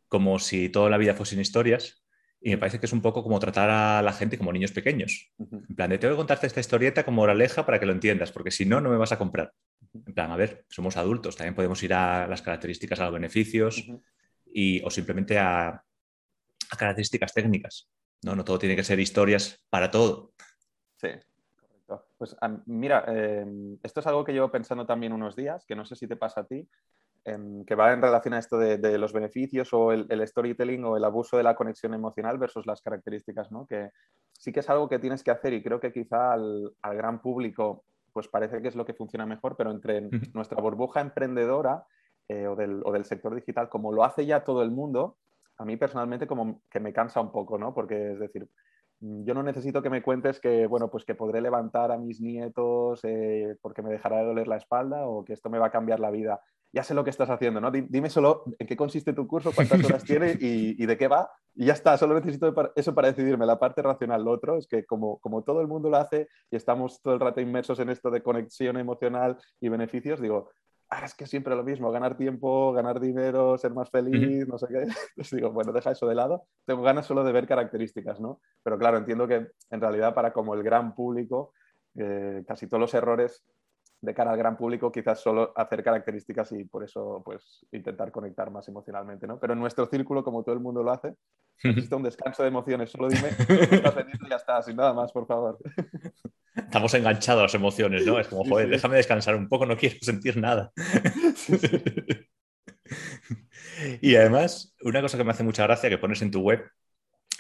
como 0.08 0.38
si 0.38 0.70
toda 0.70 0.92
la 0.92 0.98
vida 0.98 1.16
fuesen 1.16 1.40
historias, 1.40 2.03
y 2.46 2.50
me 2.50 2.58
parece 2.58 2.78
que 2.78 2.88
es 2.88 2.94
un 2.94 3.02
poco 3.02 3.24
como 3.24 3.40
tratar 3.40 3.70
a 3.70 4.02
la 4.02 4.12
gente 4.12 4.38
como 4.38 4.52
niños 4.52 4.74
pequeños. 4.74 5.32
En 5.40 5.76
plan, 5.76 5.90
de 5.90 5.98
tengo 5.98 6.14
que 6.14 6.18
contarte 6.18 6.46
esta 6.46 6.60
historieta 6.60 7.06
como 7.06 7.22
moraleja 7.22 7.66
para 7.66 7.80
que 7.80 7.86
lo 7.86 7.94
entiendas, 7.94 8.34
porque 8.34 8.52
si 8.52 8.66
no, 8.66 8.82
no 8.82 8.90
me 8.90 8.98
vas 8.98 9.14
a 9.14 9.18
comprar. 9.18 9.54
En 9.94 10.14
plan, 10.14 10.30
a 10.30 10.36
ver, 10.36 10.66
somos 10.68 10.98
adultos, 10.98 11.38
también 11.38 11.56
podemos 11.56 11.82
ir 11.84 11.94
a 11.94 12.28
las 12.28 12.42
características, 12.42 13.00
a 13.00 13.06
los 13.06 13.14
beneficios 13.14 13.86
y, 14.46 14.82
o 14.84 14.90
simplemente 14.90 15.40
a, 15.40 15.86
características 16.78 17.34
técnicas. 17.34 17.90
¿no? 18.24 18.36
no 18.36 18.44
todo 18.44 18.60
tiene 18.60 18.76
que 18.76 18.84
ser 18.84 19.00
historias 19.00 19.64
para 19.70 19.90
todo. 19.90 20.34
Sí, 20.98 21.10
correcto. 21.56 22.08
Pues 22.18 22.36
mira, 22.66 23.06
em, 23.08 23.78
esto 23.82 24.02
es 24.02 24.08
algo 24.08 24.26
que 24.26 24.34
llevo 24.34 24.52
pensando 24.52 24.86
también 24.86 25.14
unos 25.14 25.38
días, 25.38 25.66
que 25.66 25.78
no 25.78 25.86
sé 25.86 25.96
si 25.96 26.08
te 26.08 26.18
pasa 26.18 26.42
a 26.42 26.46
ti, 26.46 26.68
que 27.24 27.76
va 27.76 27.94
en 27.94 28.02
relación 28.02 28.34
a 28.34 28.40
esto 28.40 28.58
de, 28.58 28.98
los 28.98 29.14
beneficios 29.14 29.74
o 29.74 29.92
el, 29.92 30.28
storytelling 30.28 30.84
o 30.84 30.98
el 30.98 31.06
abuso 31.06 31.38
de 31.38 31.44
la 31.44 31.56
conexión 31.56 31.94
emocional 31.94 32.38
versus 32.38 32.66
las 32.66 32.82
características, 32.82 33.52
¿no? 33.52 33.66
Que 33.66 33.92
sí 34.34 34.52
que 34.52 34.60
es 34.60 34.70
algo 34.70 34.90
que 34.90 35.00
tienes 35.00 35.24
que 35.24 35.32
hacer 35.32 35.54
y 35.54 35.64
creo 35.64 35.80
que 35.80 35.94
quizá 35.94 36.34
al, 36.34 36.74
al 36.82 36.98
gran 36.98 37.22
público 37.22 37.86
pues 38.14 38.28
parece 38.28 38.62
que 38.62 38.68
es 38.68 38.76
lo 38.76 38.86
que 38.86 38.94
funciona 38.94 39.26
mejor, 39.26 39.58
pero 39.58 39.72
entre 39.72 40.02
nuestra 40.34 40.62
burbuja 40.62 41.02
emprendedora 41.02 41.86
eh, 42.30 42.48
o, 42.48 42.56
del, 42.56 42.82
o, 42.86 42.92
del, 42.92 43.06
sector 43.06 43.36
digital, 43.36 43.68
como 43.68 43.92
lo 43.92 44.06
hace 44.06 44.26
ya 44.26 44.44
todo 44.44 44.62
el 44.62 44.72
mundo, 44.72 45.18
a 45.58 45.66
mí 45.66 45.76
personalmente 45.76 46.28
como 46.28 46.62
que 46.70 46.80
me 46.80 46.94
cansa 46.94 47.20
un 47.20 47.32
poco, 47.32 47.58
¿no? 47.58 47.74
Porque 47.74 48.14
es 48.14 48.20
decir, 48.20 48.48
mm, 49.02 49.26
yo 49.26 49.34
no 49.34 49.44
necesito 49.44 49.82
que 49.82 49.90
me 49.90 50.02
cuentes 50.02 50.40
que, 50.40 50.68
bueno, 50.68 50.90
pues 50.90 51.04
que 51.04 51.16
podré 51.16 51.42
levantar 51.42 51.92
a 51.92 51.98
mis 51.98 52.22
nietos 52.22 53.02
eh, 53.04 53.58
porque 53.62 53.82
me 53.82 53.92
dejará 53.92 54.20
de 54.20 54.26
doler 54.26 54.48
la 54.48 54.58
espalda 54.58 55.08
o 55.08 55.26
que 55.26 55.34
esto 55.34 55.50
me 55.50 55.60
va 55.60 55.68
a 55.68 55.72
cambiar 55.72 56.00
la 56.00 56.12
vida 56.12 56.40
ya 56.74 56.84
sé 56.84 56.96
lo 56.96 57.04
que 57.04 57.12
estás 57.12 57.30
haciendo, 57.30 57.62
¿no? 57.62 57.70
Dime 57.70 58.10
solo 58.10 58.46
en 58.58 58.66
qué 58.66 58.76
consiste 58.76 59.14
tu 59.14 59.28
curso, 59.28 59.52
cuántas 59.54 59.86
horas 59.86 60.04
tiene 60.04 60.36
y, 60.40 60.84
de 60.86 60.98
qué 60.98 61.08
va. 61.08 61.30
Y 61.54 61.66
ya 61.66 61.74
está, 61.74 61.98
solo 62.00 62.16
necesito 62.16 62.52
eso 62.76 62.96
para 62.96 63.10
decidirme. 63.10 63.46
La 63.46 63.60
parte 63.60 63.84
racional, 63.84 64.24
lo 64.24 64.32
otro 64.32 64.58
es 64.58 64.68
que 64.68 64.84
como, 64.84 65.20
como 65.20 65.44
todo 65.44 65.62
el 65.62 65.68
mundo 65.68 65.92
lo 65.92 65.98
hace 65.98 66.28
y 66.50 66.56
estamos 66.56 67.00
todo 67.04 67.14
el 67.14 67.20
rato 67.20 67.42
inmersos 67.42 67.80
en 67.80 67.90
esto 67.90 68.10
de 68.10 68.24
conexión 68.24 68.78
emocional 68.78 69.38
y 69.62 69.70
beneficios, 69.70 70.20
digo, 70.20 70.50
ah, 70.90 71.06
es 71.06 71.14
que 71.14 71.28
siempre 71.28 71.56
lo 71.56 71.64
mismo, 71.64 71.92
ganar 71.92 72.18
tiempo, 72.18 72.74
ganar 72.74 73.00
dinero, 73.00 73.56
ser 73.60 73.72
más 73.72 73.92
feliz, 73.92 74.48
no 74.48 74.58
sé 74.58 74.66
qué. 74.68 74.82
Entonces 75.16 75.38
digo, 75.38 75.52
bueno, 75.52 75.72
deja 75.74 75.92
eso 75.92 76.08
de 76.08 76.16
lado. 76.16 76.48
Tengo 76.66 76.82
ganas 76.82 77.06
solo 77.06 77.24
de 77.24 77.34
ver 77.34 77.48
características, 77.48 78.20
¿no? 78.20 78.42
Pero 78.64 78.80
claro, 78.80 78.98
entiendo 78.98 79.28
que 79.28 79.48
en 79.70 79.82
realidad 79.82 80.16
para 80.16 80.34
como 80.34 80.56
el 80.56 80.64
gran 80.64 80.96
público, 80.96 81.54
eh, 81.96 82.44
casi 82.48 82.66
todos 82.66 82.82
los 82.82 82.94
errores 82.96 83.44
de 84.04 84.14
cara 84.14 84.32
al 84.32 84.38
gran 84.38 84.58
público 84.58 84.92
quizás 84.92 85.22
solo 85.22 85.54
hacer 85.56 85.82
características 85.82 86.52
y 86.52 86.66
por 86.66 86.84
eso 86.84 87.22
pues 87.24 87.66
intentar 87.72 88.12
conectar 88.12 88.52
más 88.52 88.68
emocionalmente, 88.68 89.26
¿no? 89.26 89.40
Pero 89.40 89.54
en 89.54 89.60
nuestro 89.60 89.86
círculo, 89.86 90.26
como 90.26 90.44
todo 90.44 90.54
el 90.54 90.60
mundo 90.60 90.84
lo 90.84 90.92
hace, 90.92 91.16
existe 91.64 91.96
un 91.96 92.04
descanso 92.04 92.44
de 92.44 92.50
emociones. 92.50 92.92
Solo 92.92 93.08
dime 93.08 93.30
estás 93.72 93.96
y 94.22 94.30
ya 94.30 94.36
está, 94.36 94.62
sin 94.62 94.76
nada 94.76 94.94
más, 94.94 95.14
por 95.14 95.26
favor. 95.26 95.58
Estamos 96.54 96.94
enganchados 96.94 97.40
a 97.40 97.44
las 97.44 97.56
emociones, 97.56 98.06
¿no? 98.06 98.20
Es 98.20 98.28
como, 98.28 98.44
joder, 98.44 98.68
déjame 98.70 98.98
descansar 98.98 99.36
un 99.36 99.48
poco, 99.48 99.66
no 99.66 99.78
quiero 99.78 99.96
sentir 100.02 100.36
nada. 100.36 100.74
Y 104.02 104.16
además, 104.16 104.76
una 104.82 105.02
cosa 105.02 105.18
que 105.18 105.24
me 105.24 105.32
hace 105.32 105.44
mucha 105.44 105.64
gracia 105.64 105.90
que 105.90 105.98
pones 105.98 106.22
en 106.22 106.32
tu 106.32 106.42
web, 106.42 106.64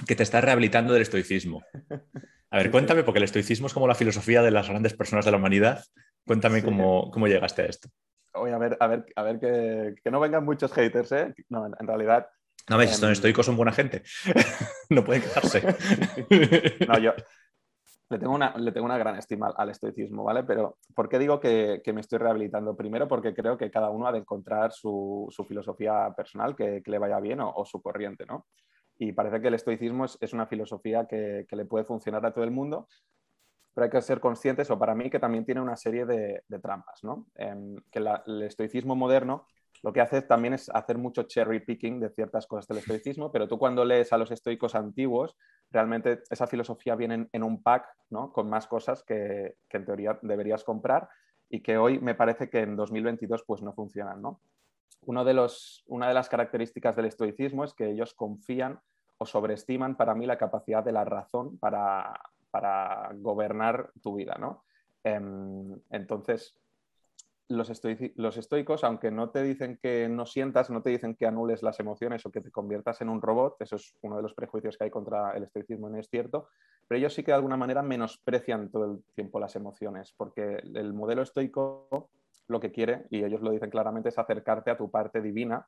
que 0.08 0.15
te 0.15 0.24
estás 0.24 0.43
rehabilitando 0.43 0.93
del 0.93 1.03
estoicismo. 1.03 1.63
A 2.50 2.58
ver, 2.58 2.72
cuéntame, 2.72 3.03
porque 3.03 3.20
el 3.20 3.25
estoicismo 3.25 3.67
es 3.67 3.74
como 3.74 3.88
la 3.88 3.96
filosofía 3.96 4.41
de 4.41 4.51
las 4.51 4.67
grandes 4.67 4.93
personas 4.93 5.25
de 5.25 5.32
la 5.32 5.38
humanidad. 5.38 5.84
Cuéntame 6.25 6.63
cómo, 6.63 7.12
cómo, 7.12 7.27
llegaste 7.27 7.63
a 7.63 7.65
esto. 7.65 7.89
Oye, 8.34 8.53
a 8.53 8.58
ver, 8.58 8.77
a 8.80 8.88
ver, 8.88 9.06
a 9.15 9.24
ver 9.24 9.39
que, 9.39 9.96
que 10.03 10.12
no 10.12 10.20
vengan 10.20 10.46
muchos 10.46 10.72
haters, 10.74 11.12
¿eh? 11.12 11.34
No, 11.50 11.65
en 11.65 11.88
realidad 11.88 12.27
no 12.70 12.77
ves, 12.77 12.92
estos 12.92 13.10
em, 13.10 13.13
estoicos 13.13 13.46
son 13.46 13.58
buena 13.58 13.74
gente. 13.74 14.03
no 14.89 15.03
pueden 15.03 15.22
quejarse. 15.22 15.62
no, 16.88 16.98
yo 16.98 17.13
le 18.13 18.20
tengo, 18.20 18.34
una, 18.34 18.56
le 18.58 18.72
tengo 18.72 18.86
una 18.86 18.98
gran 18.98 19.18
estima 19.18 19.53
al 19.58 19.70
estoicismo, 19.70 20.24
¿vale? 20.24 20.44
Pero 20.44 20.77
¿por 20.96 21.10
qué 21.10 21.20
digo 21.20 21.39
que, 21.39 21.82
me 21.94 22.01
estoy 22.01 22.20
rehabilitando? 22.20 22.75
Primero 22.75 23.08
porque 23.08 23.34
creo 23.34 23.58
que 23.58 23.72
cada 23.72 23.89
uno 23.89 24.08
ha 24.08 24.12
de 24.12 24.20
encontrar 24.20 24.72
su, 24.72 25.34
filosofía 25.48 26.13
personal 26.15 26.56
que, 26.56 26.82
le 26.86 27.00
vaya 27.00 27.20
bien 27.20 27.39
o, 27.42 27.65
su 27.65 27.82
corriente, 27.82 28.25
¿no? 28.25 28.46
Y 28.98 29.12
parece 29.13 29.42
que 29.42 29.48
el 29.48 29.56
estoicismo 29.56 30.06
es, 30.06 30.34
una 30.34 30.46
filosofía 30.46 31.08
que, 31.08 31.48
le 31.50 31.65
puede 31.65 31.86
funcionar 31.86 32.25
a 32.25 32.34
todo 32.34 32.44
el 32.44 32.51
mundo, 32.51 32.88
pero 33.74 33.86
hay 33.86 33.92
que 33.92 34.01
ser 34.01 34.20
conscientes, 34.20 34.70
o 34.70 34.77
para 34.77 34.96
mí, 34.96 35.10
que 35.10 35.20
también 35.20 35.46
tiene 35.46 35.62
una 35.62 35.75
serie 35.75 36.06
de, 36.06 36.44
trampas, 36.62 37.03
¿no? 37.03 37.27
Em, 37.36 37.75
que 37.92 38.00
el 38.00 38.44
estoicismo 38.44 38.96
moderno 38.96 39.46
lo 39.84 39.92
que 39.92 40.00
hace 40.00 40.22
también 40.22 40.53
es 40.53 40.70
hacer 40.70 40.98
mucho 40.98 41.24
cherry 41.24 41.60
picking 41.60 42.00
de 42.00 42.10
ciertas 42.10 42.48
cosas 42.48 42.68
del 42.68 42.77
estoicismo, 42.77 43.32
pero 43.34 43.50
tú 43.50 43.60
cuando 43.60 43.84
lees 43.84 44.13
a 44.13 44.18
los 44.18 44.32
estoicos 44.32 44.75
antiguos, 44.75 45.36
realmente 45.72 46.24
esa 46.30 46.48
filosofía 46.48 46.96
viene 46.96 47.27
en, 47.32 47.44
un 47.44 47.62
pack 47.62 47.86
¿no? 48.10 48.32
con 48.32 48.50
más 48.50 48.65
cosas 48.65 49.03
que, 49.03 49.56
en 49.70 49.86
teoría 49.86 50.18
deberías 50.22 50.63
comprar 50.63 51.10
y 51.50 51.62
que 51.62 51.77
hoy 51.77 52.00
me 52.00 52.15
parece 52.15 52.50
que 52.50 52.62
en 52.62 52.77
2022 52.77 53.44
pues 53.46 53.62
no 53.62 53.74
funcionan. 53.74 54.22
¿no? 54.22 54.39
Una 55.01 55.25
de 55.25 55.34
las 55.34 56.30
características 56.30 56.96
del 56.96 57.06
estoicismo 57.06 57.65
es 57.65 57.74
que 57.74 57.89
ellos 57.89 58.13
confían 58.13 58.80
o 59.18 59.25
sobreestiman 59.25 59.98
para 59.98 60.15
mí 60.15 60.25
la 60.25 60.38
capacidad 60.38 60.82
de 60.82 60.94
la 60.94 61.03
razón 61.03 61.58
para, 61.58 62.13
para 62.53 63.10
gobernar 63.15 63.89
tu 64.03 64.13
vida. 64.13 64.38
¿no? 64.39 64.63
Em, 65.03 65.75
entonces, 65.89 66.55
los, 67.48 67.69
estoicos, 68.38 68.83
aunque 68.83 69.10
no 69.10 69.31
te 69.31 69.41
dicen 69.41 69.79
que 69.81 70.07
no 70.07 70.27
sientas, 70.27 70.69
no 70.69 70.83
te 70.83 70.91
dicen 70.91 71.15
que 71.15 71.25
anules 71.25 71.63
las 71.63 71.79
emociones 71.79 72.24
o 72.27 72.31
que 72.31 72.41
te 72.41 72.51
conviertas 72.51 73.01
en 73.01 73.10
un 73.10 73.24
robot, 73.24 73.55
eso 73.60 73.77
es 73.77 73.95
uno 74.01 74.17
de 74.17 74.22
los 74.22 74.36
prejuicios 74.36 74.77
que 74.77 74.83
hay 74.83 74.91
contra 74.91 75.36
el 75.36 75.43
estoicismo, 75.43 75.89
no 75.89 75.98
es 75.98 76.07
cierto, 76.10 76.48
pero 76.88 77.00
ellos 77.00 77.15
sí 77.15 77.24
que 77.24 77.31
de 77.31 77.38
alguna 77.38 77.57
manera 77.57 77.81
menosprecian 77.81 78.69
todo 78.69 78.86
el 78.86 79.03
tiempo 79.15 79.39
las 79.39 79.55
emociones, 79.55 80.13
porque 80.15 80.57
el 80.75 80.93
modelo 80.93 81.24
estoico 81.24 82.12
lo 82.48 82.60
que 82.60 82.72
quiere, 82.72 83.07
y 83.10 83.24
ellos 83.24 83.41
lo 83.41 83.50
dicen 83.50 83.72
claramente, 83.72 84.10
es 84.10 84.19
acercarte 84.19 84.69
a 84.69 84.77
tu 84.77 84.91
parte 84.91 85.22
divina, 85.22 85.67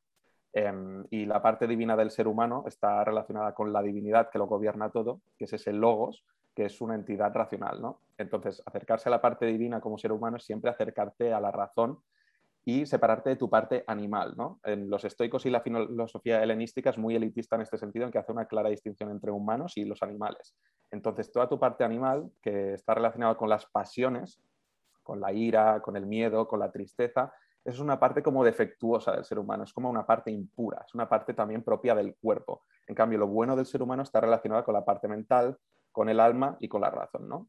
em, 0.54 1.04
y 1.10 1.26
la 1.26 1.42
parte 1.42 1.66
divina 1.66 1.96
del 1.96 2.12
ser 2.12 2.28
humano 2.28 2.64
está 2.68 3.04
relacionada 3.04 3.54
con 3.56 3.74
la 3.74 3.82
divinidad 3.82 4.30
que 4.30 4.38
lo 4.38 4.48
gobierna 4.48 4.92
todo, 4.92 5.22
que 5.38 5.46
es 5.46 5.54
ese 5.54 5.74
logos, 5.74 6.24
que 6.56 6.66
es 6.66 6.82
una 6.82 6.96
entidad 6.96 7.34
racional, 7.34 7.82
¿no? 7.82 8.00
Entonces, 8.18 8.64
acercarse 8.66 9.10
a 9.10 9.12
la 9.12 9.22
parte 9.22 9.46
divina 9.46 9.82
como 9.82 9.98
ser 9.98 10.12
humano 10.12 10.38
es 10.38 10.46
siempre 10.46 10.72
acercarte 10.72 11.34
a 11.34 11.42
la 11.42 11.52
razón 11.52 12.00
y 12.64 12.86
separarte 12.86 13.30
de 13.30 13.36
tu 13.36 13.50
parte 13.50 13.84
animal, 13.86 14.34
¿no? 14.38 14.60
En 14.64 14.90
los 14.90 15.06
estoicos 15.06 15.46
y 15.46 15.52
la 15.52 15.62
filosofía 15.62 16.42
helenística 16.42 16.90
es 16.90 16.98
muy 16.98 17.16
elitista 17.16 17.56
en 17.58 17.62
este 17.62 17.78
sentido, 17.78 18.06
en 18.06 18.12
que 18.12 18.18
hace 18.18 18.32
una 18.32 18.46
clara 18.46 18.70
distinción 18.70 19.12
entre 19.12 19.32
humanos 19.32 19.78
y 19.78 19.86
los 19.86 20.02
animales. 20.02 20.56
Entonces, 20.90 21.32
toda 21.32 21.48
tu 21.48 21.60
parte 21.60 21.84
animal, 21.84 22.32
que 22.42 22.74
está 22.74 22.96
relacionada 22.96 23.36
con 23.36 23.50
las 23.50 23.66
pasiones, 23.66 24.42
con 25.04 25.20
la 25.20 25.32
ira, 25.34 25.82
con 25.82 25.96
el 25.96 26.08
miedo, 26.08 26.48
con 26.48 26.60
la 26.60 26.72
tristeza, 26.72 27.34
es 27.64 27.80
una 27.80 28.00
parte 28.00 28.24
como 28.24 28.44
defectuosa 28.44 29.12
del 29.12 29.26
ser 29.26 29.40
humano, 29.40 29.64
es 29.64 29.74
como 29.74 29.90
una 29.90 30.06
parte 30.06 30.32
impura, 30.32 30.84
es 30.88 30.94
una 30.96 31.10
parte 31.10 31.34
también 31.34 31.64
propia 31.64 31.94
del 31.96 32.16
cuerpo. 32.16 32.64
En 32.88 32.96
cambio, 32.96 33.20
lo 33.20 33.28
bueno 33.28 33.56
del 33.56 33.66
ser 33.66 33.82
humano 33.82 34.04
está 34.04 34.22
relacionado 34.22 34.64
con 34.64 34.74
la 34.74 34.86
parte 34.86 35.08
mental, 35.08 35.58
con 35.96 36.10
el 36.10 36.20
alma 36.20 36.58
y 36.60 36.68
con 36.68 36.82
la 36.82 36.92
razón, 36.92 37.30
¿no? 37.30 37.48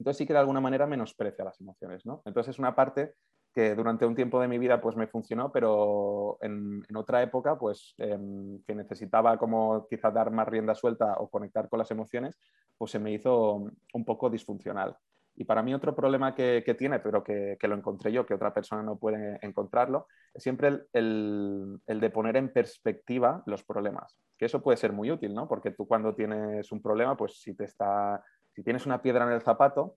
Entonces 0.00 0.18
sí 0.18 0.26
que 0.26 0.32
de 0.32 0.40
alguna 0.40 0.60
manera 0.60 0.86
menosprecia 0.86 1.44
las 1.44 1.60
emociones, 1.60 2.04
¿no? 2.04 2.22
Entonces 2.24 2.54
es 2.54 2.58
una 2.58 2.74
parte 2.74 3.14
que 3.54 3.76
durante 3.76 4.04
un 4.04 4.16
tiempo 4.16 4.40
de 4.40 4.48
mi 4.48 4.58
vida 4.58 4.80
pues 4.80 4.96
me 4.96 5.06
funcionó, 5.06 5.52
pero 5.52 6.38
en, 6.40 6.84
otra 6.96 7.22
época 7.22 7.56
pues 7.56 7.94
em, 7.98 8.60
que 8.64 8.74
necesitaba 8.74 9.38
como 9.38 9.86
quizá 9.88 10.10
dar 10.10 10.32
más 10.32 10.48
rienda 10.48 10.74
suelta 10.74 11.14
o 11.18 11.28
conectar 11.28 11.68
con 11.68 11.78
las 11.78 11.90
emociones, 11.92 12.36
pues 12.76 12.90
se 12.90 12.98
me 12.98 13.12
hizo 13.12 13.70
un 13.94 14.04
poco 14.04 14.28
disfuncional. 14.28 14.96
Y 15.40 15.44
para 15.44 15.62
mí 15.62 15.72
otro 15.72 15.94
problema 15.94 16.34
que, 16.34 16.74
tiene, 16.76 16.98
pero 16.98 17.22
que, 17.22 17.56
lo 17.62 17.76
encontré 17.76 18.10
yo, 18.10 18.26
que 18.26 18.34
otra 18.34 18.52
persona 18.52 18.82
no 18.82 18.96
puede 18.96 19.38
encontrarlo, 19.42 20.08
es 20.34 20.42
siempre 20.42 20.86
el, 20.92 21.80
de 21.86 22.10
poner 22.10 22.36
en 22.36 22.52
perspectiva 22.52 23.44
los 23.46 23.62
problemas. 23.62 24.18
Que 24.36 24.46
eso 24.46 24.60
puede 24.60 24.76
ser 24.76 24.92
muy 24.92 25.12
útil, 25.12 25.32
¿no? 25.32 25.46
Porque 25.46 25.70
tú 25.70 25.86
cuando 25.86 26.12
tienes 26.12 26.72
un 26.72 26.82
problema, 26.82 27.16
pues 27.16 27.40
si, 27.40 27.54
te 27.54 27.62
está, 27.62 28.20
si 28.50 28.64
tienes 28.64 28.84
una 28.84 29.00
piedra 29.00 29.26
en 29.26 29.30
el 29.30 29.40
zapato, 29.40 29.94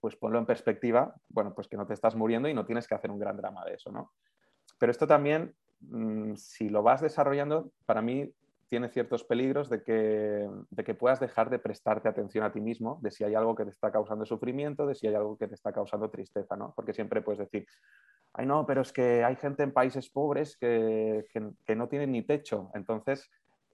pues 0.00 0.14
ponlo 0.14 0.38
en 0.38 0.46
perspectiva, 0.46 1.16
bueno, 1.30 1.52
pues 1.52 1.66
que 1.66 1.76
no 1.76 1.84
te 1.84 1.94
estás 1.94 2.14
muriendo 2.14 2.48
y 2.48 2.54
no 2.54 2.64
tienes 2.64 2.86
que 2.86 2.94
hacer 2.94 3.10
un 3.10 3.18
gran 3.18 3.36
drama 3.36 3.64
de 3.64 3.74
eso, 3.74 3.90
¿no? 3.90 4.12
Pero 4.78 4.92
esto 4.92 5.08
también, 5.08 5.52
mm, 5.80 6.34
si 6.36 6.68
lo 6.68 6.84
vas 6.84 7.00
desarrollando, 7.00 7.72
para 7.86 8.02
mí 8.02 8.32
tiene 8.70 8.88
ciertos 8.88 9.24
peligros 9.24 9.68
de 9.68 9.82
que, 9.82 10.48
de 10.70 10.84
que 10.84 10.94
puedas 10.94 11.18
dejar 11.18 11.50
de 11.50 11.58
prestarte 11.58 12.08
atención 12.08 12.44
a 12.44 12.52
ti 12.52 12.60
mismo, 12.60 13.00
de 13.02 13.10
si 13.10 13.24
hay 13.24 13.34
algo 13.34 13.56
que 13.56 13.64
te 13.64 13.70
está 13.70 13.90
causando 13.90 14.24
sufrimiento, 14.24 14.86
de 14.86 14.94
si 14.94 15.08
hay 15.08 15.14
algo 15.16 15.36
que 15.36 15.48
te 15.48 15.54
está 15.54 15.72
causando 15.72 16.08
tristeza, 16.08 16.56
¿no? 16.56 16.72
Porque 16.76 16.94
siempre 16.94 17.20
puedes 17.20 17.40
decir, 17.40 17.66
ay 18.32 18.46
no, 18.46 18.64
pero 18.66 18.82
es 18.82 18.92
que 18.92 19.24
hay 19.24 19.34
gente 19.34 19.64
en 19.64 19.72
países 19.72 20.08
pobres 20.08 20.56
que, 20.56 21.26
que, 21.32 21.74
no 21.74 21.88
tienen 21.88 22.12
ni 22.12 22.22
techo, 22.22 22.70
entonces 22.74 23.28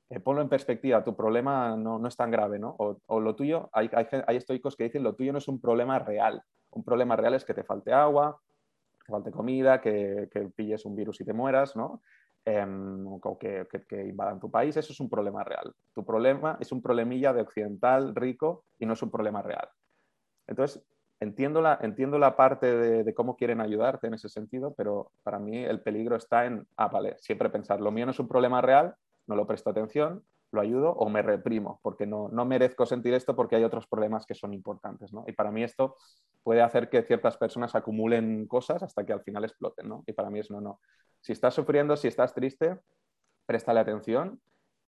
eh, 0.08 0.18
ponlo 0.18 0.40
en 0.40 0.48
perspectiva, 0.48 1.04
tu 1.04 1.14
problema 1.14 1.76
no, 1.76 1.98
no 1.98 2.08
es 2.08 2.16
tan 2.16 2.30
grave, 2.30 2.58
¿no? 2.58 2.74
O, 2.78 2.98
o 3.04 3.20
lo 3.20 3.36
tuyo, 3.36 3.68
hay, 3.74 3.90
hay, 3.92 4.06
hay 4.26 4.36
estoicos 4.36 4.76
que 4.76 4.84
dicen, 4.84 5.02
lo 5.02 5.14
tuyo 5.14 5.30
no 5.30 5.38
es 5.38 5.48
un 5.48 5.60
problema 5.60 5.98
real, 5.98 6.42
un 6.70 6.82
problema 6.82 7.16
real 7.16 7.34
es 7.34 7.44
que 7.44 7.52
te 7.52 7.64
falte 7.64 7.92
agua, 7.92 8.40
que 9.04 9.12
falte 9.12 9.30
comida, 9.30 9.78
que, 9.78 10.28
que 10.32 10.48
pilles 10.56 10.86
un 10.86 10.96
virus 10.96 11.20
y 11.20 11.24
te 11.26 11.34
mueras, 11.34 11.76
¿no? 11.76 12.00
Em, 12.48 13.04
o 13.08 13.36
que, 13.38 13.66
invadan 14.06 14.38
tu 14.38 14.48
país, 14.48 14.76
eso 14.76 14.92
es 14.92 15.00
un 15.00 15.10
problema 15.10 15.42
real. 15.42 15.74
Tu 15.92 16.04
problema 16.04 16.56
es 16.60 16.70
un 16.70 16.80
problemilla 16.80 17.32
de 17.32 17.42
occidental 17.42 18.14
rico 18.14 18.66
y 18.78 18.86
no 18.86 18.92
es 18.92 19.02
un 19.02 19.10
problema 19.10 19.42
real. 19.42 19.68
Entonces, 20.46 20.80
entiendo 21.18 21.60
la, 21.60 21.76
entiendo 21.82 22.20
la 22.20 22.36
parte 22.36 22.72
de, 23.02 23.14
cómo 23.14 23.34
quieren 23.34 23.60
ayudarte 23.60 24.06
en 24.06 24.14
ese 24.14 24.28
sentido, 24.28 24.74
pero 24.76 25.10
para 25.24 25.40
mí 25.40 25.58
el 25.58 25.80
peligro 25.82 26.14
está 26.14 26.46
en, 26.46 26.64
ah, 26.76 26.86
vale, 26.86 27.16
siempre 27.18 27.50
pensar, 27.50 27.80
lo 27.80 27.90
mío 27.90 28.06
no 28.06 28.12
es 28.12 28.20
un 28.20 28.28
problema 28.28 28.60
real, 28.60 28.94
no 29.26 29.34
lo 29.34 29.44
presto 29.44 29.70
atención, 29.70 30.22
lo 30.52 30.60
ayudo 30.60 30.92
o 30.92 31.08
me 31.08 31.22
reprimo, 31.22 31.80
porque 31.82 32.06
no, 32.06 32.28
no 32.28 32.44
merezco 32.44 32.86
sentir 32.86 33.14
esto 33.14 33.34
porque 33.34 33.56
hay 33.56 33.64
otros 33.64 33.86
problemas 33.86 34.26
que 34.26 34.34
son 34.34 34.54
importantes. 34.54 35.12
¿no? 35.12 35.24
Y 35.26 35.32
para 35.32 35.50
mí 35.50 35.62
esto 35.62 35.96
puede 36.42 36.62
hacer 36.62 36.88
que 36.88 37.02
ciertas 37.02 37.36
personas 37.36 37.74
acumulen 37.74 38.46
cosas 38.46 38.82
hasta 38.82 39.04
que 39.04 39.12
al 39.12 39.22
final 39.22 39.44
exploten. 39.44 39.88
¿no? 39.88 40.04
Y 40.06 40.12
para 40.12 40.30
mí 40.30 40.38
es 40.38 40.50
no, 40.50 40.60
no. 40.60 40.80
Si 41.20 41.32
estás 41.32 41.54
sufriendo, 41.54 41.96
si 41.96 42.08
estás 42.08 42.34
triste, 42.34 42.78
préstale 43.44 43.80
atención 43.80 44.40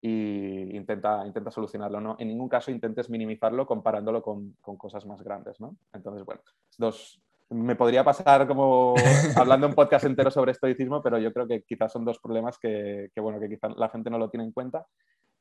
e 0.02 0.70
intenta, 0.74 1.26
intenta 1.26 1.52
solucionarlo. 1.52 2.02
¿no? 2.02 2.16
En 2.20 2.28
ningún 2.28 2.50
caso 2.50 2.72
intentes 2.72 3.10
minimizarlo 3.10 3.66
comparándolo 3.66 4.22
con, 4.22 4.58
con 4.62 4.78
cosas 4.78 5.06
más 5.06 5.22
grandes. 5.22 5.60
¿no? 5.62 5.78
Entonces, 5.94 6.26
bueno, 6.26 6.42
dos, 6.78 7.22
me 7.50 7.76
podría 7.76 8.04
pasar 8.04 8.48
como 8.48 8.94
hablando 9.36 9.68
un 9.68 9.74
podcast 9.74 10.06
entero 10.06 10.32
sobre 10.32 10.52
estoicismo, 10.52 11.02
pero 11.02 11.18
yo 11.18 11.32
creo 11.32 11.48
que 11.48 11.64
quizás 11.64 11.92
son 11.92 12.04
dos 12.04 12.20
problemas 12.20 12.58
que, 12.58 13.10
que 13.14 13.22
bueno, 13.22 13.40
que 13.40 13.50
quizás 13.50 13.76
la 13.78 13.90
gente 13.90 14.10
no 14.10 14.18
lo 14.18 14.30
tiene 14.30 14.46
en 14.46 14.52
cuenta 14.52 14.86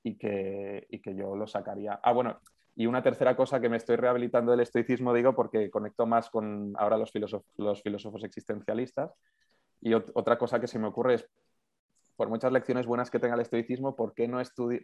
y 0.05 0.17
que, 0.17 0.87
y 0.91 1.01
que 1.01 1.17
yo 1.17 1.35
lo 1.35 1.49
sacaría. 1.49 1.99
Ah, 2.03 2.13
bueno, 2.13 2.39
y 2.77 2.87
una 2.87 3.03
tercera 3.03 3.35
cosa 3.35 3.61
que 3.61 3.69
me 3.69 3.79
estoy 3.79 3.97
rehabilitando 3.97 4.53
del 4.53 4.61
estoicismo, 4.61 5.15
digo, 5.15 5.35
porque 5.35 5.71
conecto 5.71 6.07
más 6.07 6.31
con 6.31 6.75
ahora 6.77 6.99
los, 6.99 7.11
filósofos, 7.11 7.51
los 7.57 7.83
filósofos 7.83 8.23
existencialistas 8.23 9.13
y 9.81 9.95
otra 9.95 10.39
cosa 10.39 10.61
que 10.61 10.67
se 10.67 10.79
me 10.79 10.87
ocurre 10.87 11.15
es, 11.15 11.29
por 12.17 12.29
muchas 12.29 12.53
lecciones 12.53 12.87
buenas 12.87 13.11
que 13.11 13.19
tenga 13.19 13.35
el 13.35 13.41
estoicismo, 13.41 13.97
¿por 13.97 14.15
qué 14.15 14.29
no, 14.29 14.41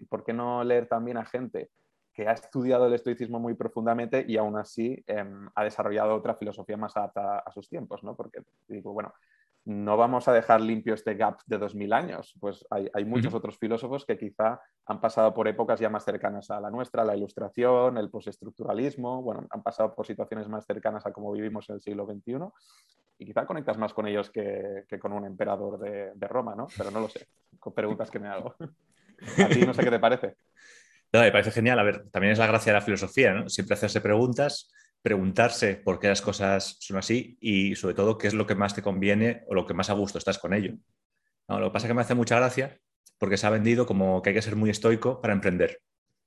por 0.08 0.24
qué 0.24 0.32
no 0.32 0.64
leer 0.64 0.88
también 0.88 1.16
a 1.16 1.24
gente 1.24 1.70
que 2.12 2.26
ha 2.26 2.32
estudiado 2.32 2.86
el 2.86 2.94
estoicismo 2.94 3.38
muy 3.38 3.54
profundamente 3.54 4.24
y 4.26 4.36
aún 4.36 4.56
así 4.56 5.04
em, 5.06 5.48
ha 5.54 5.64
desarrollado 5.64 6.16
otra 6.16 6.34
filosofía 6.34 6.76
más 6.76 6.96
adaptada 6.96 7.38
a 7.38 7.52
sus 7.52 7.68
tiempos? 7.68 8.02
¿no? 8.02 8.16
Porque 8.16 8.42
digo, 8.66 8.92
bueno, 8.92 9.12
no 9.70 9.96
vamos 9.96 10.26
a 10.26 10.32
dejar 10.32 10.60
limpio 10.60 10.94
este 10.94 11.14
gap 11.14 11.40
de 11.46 11.56
2000 11.56 11.92
años. 11.92 12.34
Pues 12.40 12.66
hay, 12.70 13.04
muchos 13.04 13.32
otros 13.32 13.56
filósofos 13.56 14.04
que 14.04 14.18
quizá 14.18 14.60
han 14.86 15.00
pasado 15.00 15.32
por 15.32 15.46
épocas 15.46 15.78
ya 15.78 15.88
más 15.88 16.04
cercanas 16.04 16.50
a 16.50 16.60
la 16.60 16.70
nuestra, 16.70 17.04
la 17.04 17.16
ilustración, 17.16 17.96
el 17.96 18.10
postestructuralismo, 18.10 19.22
bueno, 19.22 19.46
han 19.48 19.62
pasado 19.62 19.94
por 19.94 20.06
situaciones 20.06 20.48
más 20.48 20.66
cercanas 20.66 21.06
a 21.06 21.12
cómo 21.12 21.30
vivimos 21.30 21.68
en 21.70 21.76
el 21.76 21.80
siglo 21.80 22.04
XXI 22.04 22.38
y 23.18 23.26
quizá 23.26 23.46
conectas 23.46 23.78
más 23.78 23.94
con 23.94 24.08
ellos 24.08 24.30
que, 24.30 24.84
con 25.00 25.12
un 25.12 25.24
emperador 25.24 25.78
de, 25.78 26.28
Roma, 26.28 26.56
¿no? 26.56 26.66
Pero 26.76 26.90
no 26.90 27.00
lo 27.00 27.08
sé, 27.08 27.28
con 27.60 27.72
preguntas 27.72 28.10
que 28.10 28.18
me 28.18 28.26
hago. 28.26 28.56
a 29.38 29.48
ti 29.48 29.60
no 29.64 29.72
sé 29.72 29.84
qué 29.84 29.90
te 29.90 30.00
parece. 30.00 30.34
No, 31.12 31.20
me 31.20 31.30
parece 31.30 31.52
genial. 31.52 31.78
A 31.78 31.84
ver, 31.84 32.08
también 32.10 32.32
es 32.32 32.38
la 32.38 32.46
gracia 32.46 32.72
de 32.72 32.78
la 32.78 32.84
filosofía, 32.84 33.34
¿no? 33.34 33.48
Siempre 33.48 33.74
hacerse 33.74 34.00
preguntas 34.00 34.72
preguntarse 35.02 35.76
por 35.76 35.98
qué 35.98 36.08
las 36.08 36.22
cosas 36.22 36.76
son 36.80 36.98
así 36.98 37.38
y 37.40 37.74
sobre 37.76 37.94
todo 37.94 38.18
qué 38.18 38.26
es 38.26 38.34
lo 38.34 38.46
que 38.46 38.54
más 38.54 38.74
te 38.74 38.82
conviene 38.82 39.44
o 39.48 39.54
lo 39.54 39.66
que 39.66 39.74
más 39.74 39.90
a 39.90 39.94
gusto 39.94 40.18
estás 40.18 40.38
con 40.38 40.52
ello. 40.52 40.74
lo 41.48 41.68
que 41.68 41.72
pasa 41.72 41.86
es 41.86 41.90
que 41.90 41.94
me 41.94 42.02
hace 42.02 42.14
mucha 42.14 42.36
gracia 42.36 42.80
porque 43.18 43.36
se 43.36 43.46
ha 43.46 43.50
vendido 43.50 43.86
como 43.86 44.22
que 44.22 44.30
hay 44.30 44.34
que 44.34 44.42
ser 44.42 44.56
muy 44.56 44.70
estoico 44.70 45.20
para 45.20 45.32
emprender. 45.32 45.82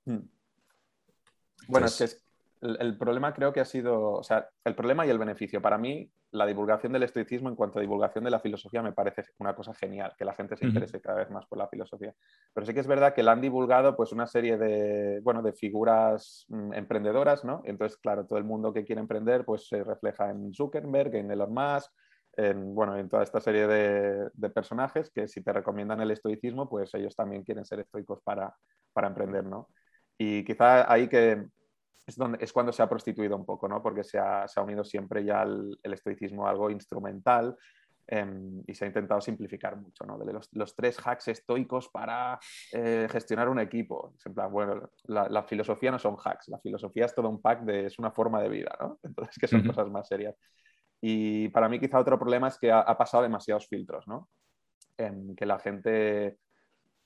Hmm. 0.06 0.28
Bueno, 1.68 1.88
es 1.88 1.98
que 1.98 2.23
el, 2.64 2.98
problema 2.98 3.34
creo 3.34 3.52
que 3.52 3.60
ha 3.60 3.66
sido, 3.66 4.14
o 4.14 4.24
sea, 4.24 4.48
el 4.64 4.76
problema 4.76 5.06
y 5.06 5.10
el 5.10 5.18
beneficio. 5.18 5.62
Para 5.62 5.78
mí, 5.78 6.10
la 6.32 6.46
divulgación 6.46 6.94
del 6.94 7.04
estoicismo 7.04 7.50
en 7.50 7.56
cuanto 7.56 7.78
a 7.78 7.82
divulgación 7.82 8.24
de 8.24 8.32
la 8.32 8.40
filosofía 8.40 8.82
me 8.82 8.94
parece 8.94 9.24
una 9.40 9.54
cosa 9.54 9.74
genial, 9.74 10.14
que 10.18 10.26
la 10.26 10.34
gente 10.34 10.56
se 10.56 10.66
interese 10.66 11.02
cada 11.02 11.20
vez 11.20 11.30
más 11.30 11.46
por 11.46 11.58
la 11.58 11.68
filosofía. 11.68 12.14
Pero 12.54 12.66
sí 12.66 12.74
que 12.74 12.80
es 12.80 12.88
verdad 12.88 13.14
que 13.14 13.24
la 13.24 13.34
han 13.34 13.42
divulgado 13.42 13.96
pues 13.96 14.12
una 14.12 14.28
serie 14.28 14.58
de, 14.58 15.20
bueno, 15.22 15.42
de 15.42 15.54
figuras 15.54 16.46
mm, 16.48 16.74
emprendedoras, 16.74 17.44
¿no? 17.44 17.62
Entonces, 17.66 17.98
claro, 17.98 18.26
todo 18.26 18.40
el 18.40 18.46
mundo 18.46 18.74
que 18.74 18.86
quiere 18.86 19.02
emprender 19.02 19.46
pues 19.46 19.68
se 19.68 19.84
refleja 19.84 20.30
en 20.30 20.54
Zuckerberg, 20.54 21.14
en 21.16 21.32
Elon 21.32 21.54
Musk, 21.54 21.92
en, 22.36 22.74
bueno, 22.74 22.98
en 22.98 23.10
toda 23.10 23.24
esta 23.24 23.42
serie 23.42 23.68
de, 23.68 24.30
de, 24.34 24.50
personajes 24.50 25.12
que 25.12 25.28
si 25.28 25.44
te 25.44 25.54
recomiendan 25.54 26.02
el 26.02 26.12
estoicismo, 26.12 26.68
pues 26.68 26.94
ellos 26.96 27.16
también 27.16 27.44
quieren 27.44 27.66
ser 27.66 27.82
estoicos 27.82 28.22
para, 28.24 28.56
para 28.92 29.08
emprender, 29.08 29.44
¿no? 29.44 29.70
Y 30.18 30.44
quizá 30.44 30.92
ahí 30.92 31.08
que 31.08 31.46
es, 32.06 32.16
donde, 32.16 32.44
es 32.44 32.52
cuando 32.52 32.72
se 32.72 32.82
ha 32.84 32.90
prostituido 32.90 33.36
un 33.36 33.46
poco, 33.46 33.68
¿no? 33.68 33.82
Porque 33.82 34.04
se 34.04 34.20
ha, 34.20 34.48
se 34.48 34.60
ha 34.60 34.64
unido 34.64 34.84
siempre 34.84 35.24
ya 35.24 35.44
el, 35.44 35.78
estoicismo 35.84 36.46
a 36.46 36.50
algo 36.50 36.70
instrumental 36.70 37.56
em, 38.08 38.62
y 38.68 38.74
se 38.74 38.86
ha 38.86 38.88
intentado 38.88 39.22
simplificar 39.22 39.78
mucho, 39.78 40.06
¿no? 40.06 40.18
De 40.18 40.34
los, 40.34 40.50
los 40.54 40.76
tres 40.76 40.98
hacks 41.06 41.30
estoicos 41.30 41.90
para 41.90 42.40
eh, 42.74 43.08
gestionar 43.10 43.48
un 43.48 43.60
equipo. 43.60 44.14
en 44.26 44.34
plan, 44.34 44.52
bueno, 44.52 44.90
la, 45.06 45.30
la, 45.30 45.44
filosofía 45.44 45.92
no 45.92 46.00
son 46.00 46.18
hacks, 46.24 46.50
la 46.50 46.60
filosofía 46.60 47.06
es 47.06 47.16
todo 47.16 47.30
un 47.30 47.42
pack 47.42 47.62
de, 47.62 47.86
es 47.86 47.98
una 48.00 48.12
forma 48.12 48.42
de 48.42 48.50
vida, 48.50 48.76
¿no? 48.80 49.00
Entonces, 49.04 49.38
que 49.40 49.48
son 49.48 49.66
cosas 49.66 49.90
más 49.90 50.08
serias. 50.08 50.36
Y 51.02 51.50
para 51.50 51.70
mí 51.70 51.80
quizá 51.80 52.00
otro 52.00 52.20
problema 52.20 52.48
es 52.50 52.58
que 52.58 52.72
ha, 52.72 52.80
ha 52.80 52.98
pasado 52.98 53.24
demasiados 53.24 53.68
filtros, 53.68 54.08
¿no? 54.08 54.30
En 54.98 55.36
que 55.36 55.46
la 55.46 55.60
gente 55.60 56.38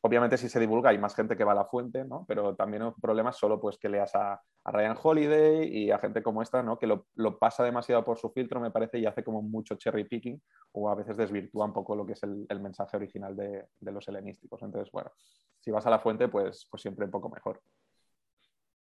obviamente 0.02 0.38
si 0.38 0.50
se 0.50 0.60
divulga 0.60 0.90
hay 0.90 0.98
más 0.98 1.16
gente 1.16 1.36
que 1.36 1.44
va 1.44 1.54
a 1.54 1.56
la 1.56 1.66
fuente, 1.66 2.06
¿no? 2.06 2.26
Pero 2.28 2.56
también 2.56 2.84
un 2.84 2.94
problema 2.94 3.32
solo 3.32 3.60
pues 3.60 3.78
que 3.78 3.90
leas 3.90 4.14
a, 4.16 4.42
Ryan 4.70 4.98
Holiday 5.02 5.66
y 5.66 5.92
a 5.92 5.98
gente 5.98 6.22
como 6.22 6.42
esta, 6.42 6.62
¿no? 6.62 6.78
Que 6.78 6.88
lo, 6.88 7.06
pasa 7.40 7.64
demasiado 7.64 8.04
por 8.04 8.18
su 8.18 8.30
filtro, 8.32 8.60
me 8.60 8.70
parece, 8.70 9.00
y 9.00 9.06
hace 9.06 9.24
como 9.24 9.42
mucho 9.42 9.76
cherry 9.76 10.04
picking 10.04 10.42
o 10.74 10.90
a 10.90 10.96
veces 10.96 11.16
desvirtúa 11.16 11.66
un 11.66 11.74
poco 11.74 11.96
lo 11.96 12.06
que 12.06 12.14
es 12.14 12.24
el, 12.24 12.60
mensaje 12.60 12.98
original 12.98 13.34
de, 13.36 13.66
los 13.80 14.06
helenísticos. 14.10 14.62
Entonces, 14.62 14.92
bueno, 14.92 15.10
si 15.62 15.72
vas 15.72 15.86
a 15.86 15.90
la 15.90 16.00
fuente, 16.00 16.28
pues, 16.28 16.68
pues 16.70 16.82
siempre 16.82 17.06
un 17.06 17.12
poco 17.12 17.30
mejor. 17.30 17.62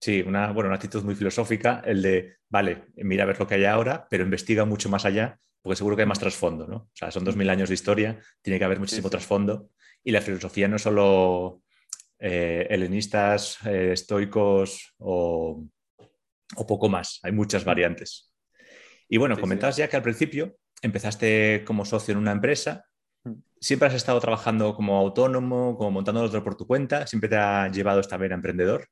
Sí, 0.00 0.22
una, 0.26 0.50
bueno, 0.52 0.68
una 0.68 0.76
actitud 0.76 1.04
muy 1.04 1.14
filosófica, 1.14 1.82
el 1.84 2.00
de, 2.00 2.36
vale, 2.48 2.86
mira 2.96 3.24
a 3.24 3.26
ver 3.26 3.38
lo 3.38 3.46
que 3.46 3.56
hay 3.56 3.66
ahora, 3.66 4.06
pero 4.08 4.24
investiga 4.24 4.64
mucho 4.64 4.88
más 4.88 5.04
allá, 5.04 5.38
porque 5.60 5.76
seguro 5.76 5.94
que 5.94 6.02
hay 6.02 6.08
más 6.08 6.20
trasfondo, 6.20 6.66
¿no? 6.66 6.76
O 6.76 6.90
sea, 6.94 7.10
son 7.10 7.24
dos 7.24 7.36
mil 7.36 7.50
años 7.50 7.68
de 7.68 7.74
historia, 7.74 8.18
tiene 8.40 8.58
que 8.58 8.64
haber 8.64 8.78
muchísimo 8.78 9.10
trasfondo 9.10 9.68
y 10.06 10.12
la 10.12 10.22
filosofía 10.22 10.68
no 10.68 10.76
es 10.76 10.82
solo 10.82 11.62
eh, 12.20 12.64
helenistas, 12.70 13.58
eh, 13.66 13.90
estoicos 13.92 14.94
o, 14.98 15.66
poco 16.68 16.88
más, 16.88 17.18
hay 17.24 17.32
muchas 17.32 17.64
variantes. 17.64 18.32
Y 19.08 19.16
bueno, 19.16 19.36
comentabas 19.36 19.76
ya 19.76 19.88
que 19.88 19.96
al 19.96 20.04
principio 20.04 20.58
empezaste 20.80 21.64
como 21.66 21.84
socio 21.84 22.12
en 22.12 22.18
una 22.18 22.30
empresa, 22.30 22.86
mm. 23.24 23.32
siempre 23.60 23.88
has 23.88 23.94
estado 23.94 24.20
trabajando 24.20 24.76
como 24.76 24.96
autónomo, 24.96 25.76
como 25.76 25.90
montando 25.90 26.22
otro 26.22 26.44
por 26.44 26.56
tu 26.56 26.68
cuenta, 26.68 27.08
siempre 27.08 27.28
te 27.28 27.36
ha 27.36 27.68
llevado 27.68 27.98
esta 27.98 28.16
vena 28.16 28.36
emprendedor. 28.36 28.86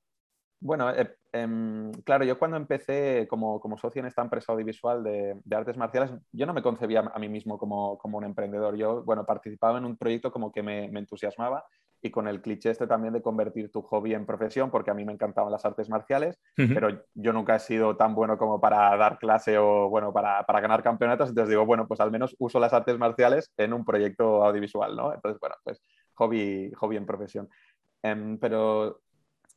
Bueno, 0.65 0.89
eh, 0.89 1.15
em, 1.33 1.93
claro, 2.05 2.25
yo 2.25 2.39
cuando 2.39 2.57
empecé 2.57 3.27
como, 3.29 3.61
socio 3.77 4.01
en 4.01 4.07
esta 4.07 4.23
empresa 4.23 4.51
audiovisual 4.51 5.05
de, 5.05 5.37
artes 5.55 5.77
marciales, 5.77 6.11
yo 6.33 6.47
no 6.47 6.55
me 6.55 6.63
concebía 6.63 7.01
a 7.01 7.19
mí 7.19 7.29
mismo 7.29 7.59
como, 7.59 8.01
un 8.03 8.25
emprendedor. 8.25 8.75
Yo, 8.75 9.05
bueno, 9.05 9.27
participaba 9.27 9.77
en 9.77 9.85
un 9.85 9.99
proyecto 9.99 10.33
como 10.33 10.51
que 10.51 10.63
me, 10.63 10.87
entusiasmaba 10.87 11.67
y 12.01 12.11
con 12.11 12.29
el 12.29 12.41
cliché 12.41 12.71
este 12.71 12.87
también 12.87 13.13
de 13.13 13.21
convertir 13.21 13.71
tu 13.71 13.83
hobby 13.83 14.15
en 14.15 14.25
profesión, 14.25 14.71
porque 14.71 14.91
a 14.91 14.95
mí 14.95 15.05
me 15.05 15.13
encantaban 15.13 15.53
las 15.53 15.67
artes 15.67 15.91
marciales, 15.91 16.41
pero 16.57 16.89
yo 17.13 17.35
nunca 17.35 17.57
he 17.57 17.61
sido 17.61 17.99
tan 17.99 18.15
bueno 18.15 18.39
como 18.39 18.59
para 18.59 18.97
dar 18.97 19.19
clase 19.19 19.59
o, 19.59 19.91
bueno, 19.91 20.15
para, 20.15 20.47
ganar 20.49 20.83
campeonatos. 20.83 21.29
Entonces 21.29 21.51
digo, 21.51 21.67
bueno, 21.67 21.87
pues 21.87 22.01
al 22.01 22.11
menos 22.11 22.35
uso 22.39 22.59
las 22.59 22.73
artes 22.73 22.99
marciales 22.99 23.53
en 23.59 23.75
un 23.75 23.85
proyecto 23.85 24.43
audiovisual, 24.43 24.97
¿no? 24.97 25.13
Entonces, 25.13 25.39
bueno, 25.39 25.57
pues 25.63 25.83
hobby, 26.15 26.73
hobby 26.73 26.97
en 26.97 27.05
profesión. 27.05 27.51
Em, 28.03 28.39
pero 28.39 29.04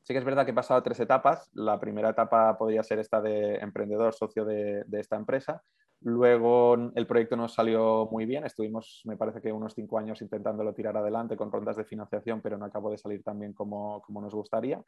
Sí 0.08 0.13
que 0.13 0.20
es 0.20 0.24
verdad 0.24 0.46
que 0.46 0.52
he 0.52 0.54
pasado 0.54 0.82
tres 0.82 1.02
etapas. 1.02 1.52
La 1.54 1.82
primera 1.82 2.12
etapa 2.12 2.58
podría 2.58 2.82
ser 2.82 2.98
esta 3.00 3.20
de 3.20 3.56
emprendedor, 3.56 4.13
socio 4.13 4.46
de, 4.46 4.86
esta 4.93 5.17
empresa. 5.17 5.62
Luego 6.00 6.76
el 6.96 7.06
proyecto 7.06 7.36
nos 7.36 7.54
salió 7.54 8.08
muy 8.10 8.26
bien. 8.26 8.46
Estuvimos, 8.46 9.02
me 9.04 9.17
parece 9.17 9.41
que 9.41 9.52
unos 9.52 9.74
cinco 9.74 10.00
años 10.00 10.22
intentándolo 10.22 10.74
tirar 10.74 10.96
adelante 10.96 11.36
con 11.36 11.52
rondas 11.52 11.76
de 11.76 11.84
financiación, 11.84 12.39
pero 12.39 12.58
no 12.58 12.63
acabó 12.63 12.89
de 12.89 12.98
salir 12.98 13.22
tan 13.22 13.38
bien 13.38 13.52
como, 13.52 14.02
nos 14.08 14.34
gustaría. 14.34 14.82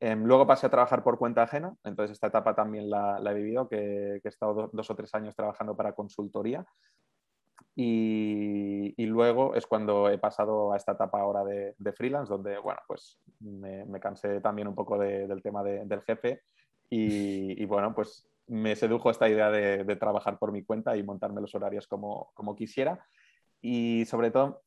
Em, 0.00 0.24
luego 0.24 0.46
pasé 0.46 0.68
a 0.68 0.70
trabajar 0.70 1.04
por 1.04 1.18
cuenta 1.18 1.42
ajena, 1.42 1.74
entonces 1.84 2.12
esta 2.12 2.28
etapa 2.28 2.54
también 2.54 2.88
la, 2.88 3.20
he 3.22 3.34
vivido, 3.34 3.68
que, 3.68 4.22
he 4.24 4.28
estado 4.28 4.70
dos 4.72 4.90
o 4.90 4.96
tres 4.96 5.14
años 5.14 5.36
trabajando 5.36 5.76
para 5.76 5.92
consultoría 5.92 6.64
y, 7.78 9.04
luego 9.04 9.54
es 9.54 9.66
cuando 9.66 10.08
he 10.08 10.16
pasado 10.16 10.72
a 10.72 10.76
esta 10.76 10.92
etapa 10.92 11.20
ahora 11.20 11.44
de, 11.44 11.92
freelance, 11.92 12.32
donde, 12.32 12.56
bueno, 12.58 12.80
pues 12.88 13.20
me, 13.40 14.00
cansé 14.00 14.40
también 14.40 14.66
un 14.66 14.74
poco 14.74 14.98
del 14.98 15.42
tema 15.42 15.62
del 15.62 16.02
jefe 16.02 16.42
y, 16.88 17.64
bueno, 17.66 17.94
pues 17.94 18.26
me 18.46 18.74
sedujo 18.76 19.10
esta 19.10 19.28
idea 19.28 19.50
de, 19.50 19.96
trabajar 19.96 20.38
por 20.38 20.52
mi 20.52 20.64
cuenta 20.64 20.96
y 20.96 21.02
montarme 21.02 21.42
los 21.42 21.54
horarios 21.54 21.86
como, 21.86 22.30
como, 22.32 22.56
quisiera. 22.56 23.06
Y 23.60 24.06
sobre 24.06 24.30
todo 24.30 24.62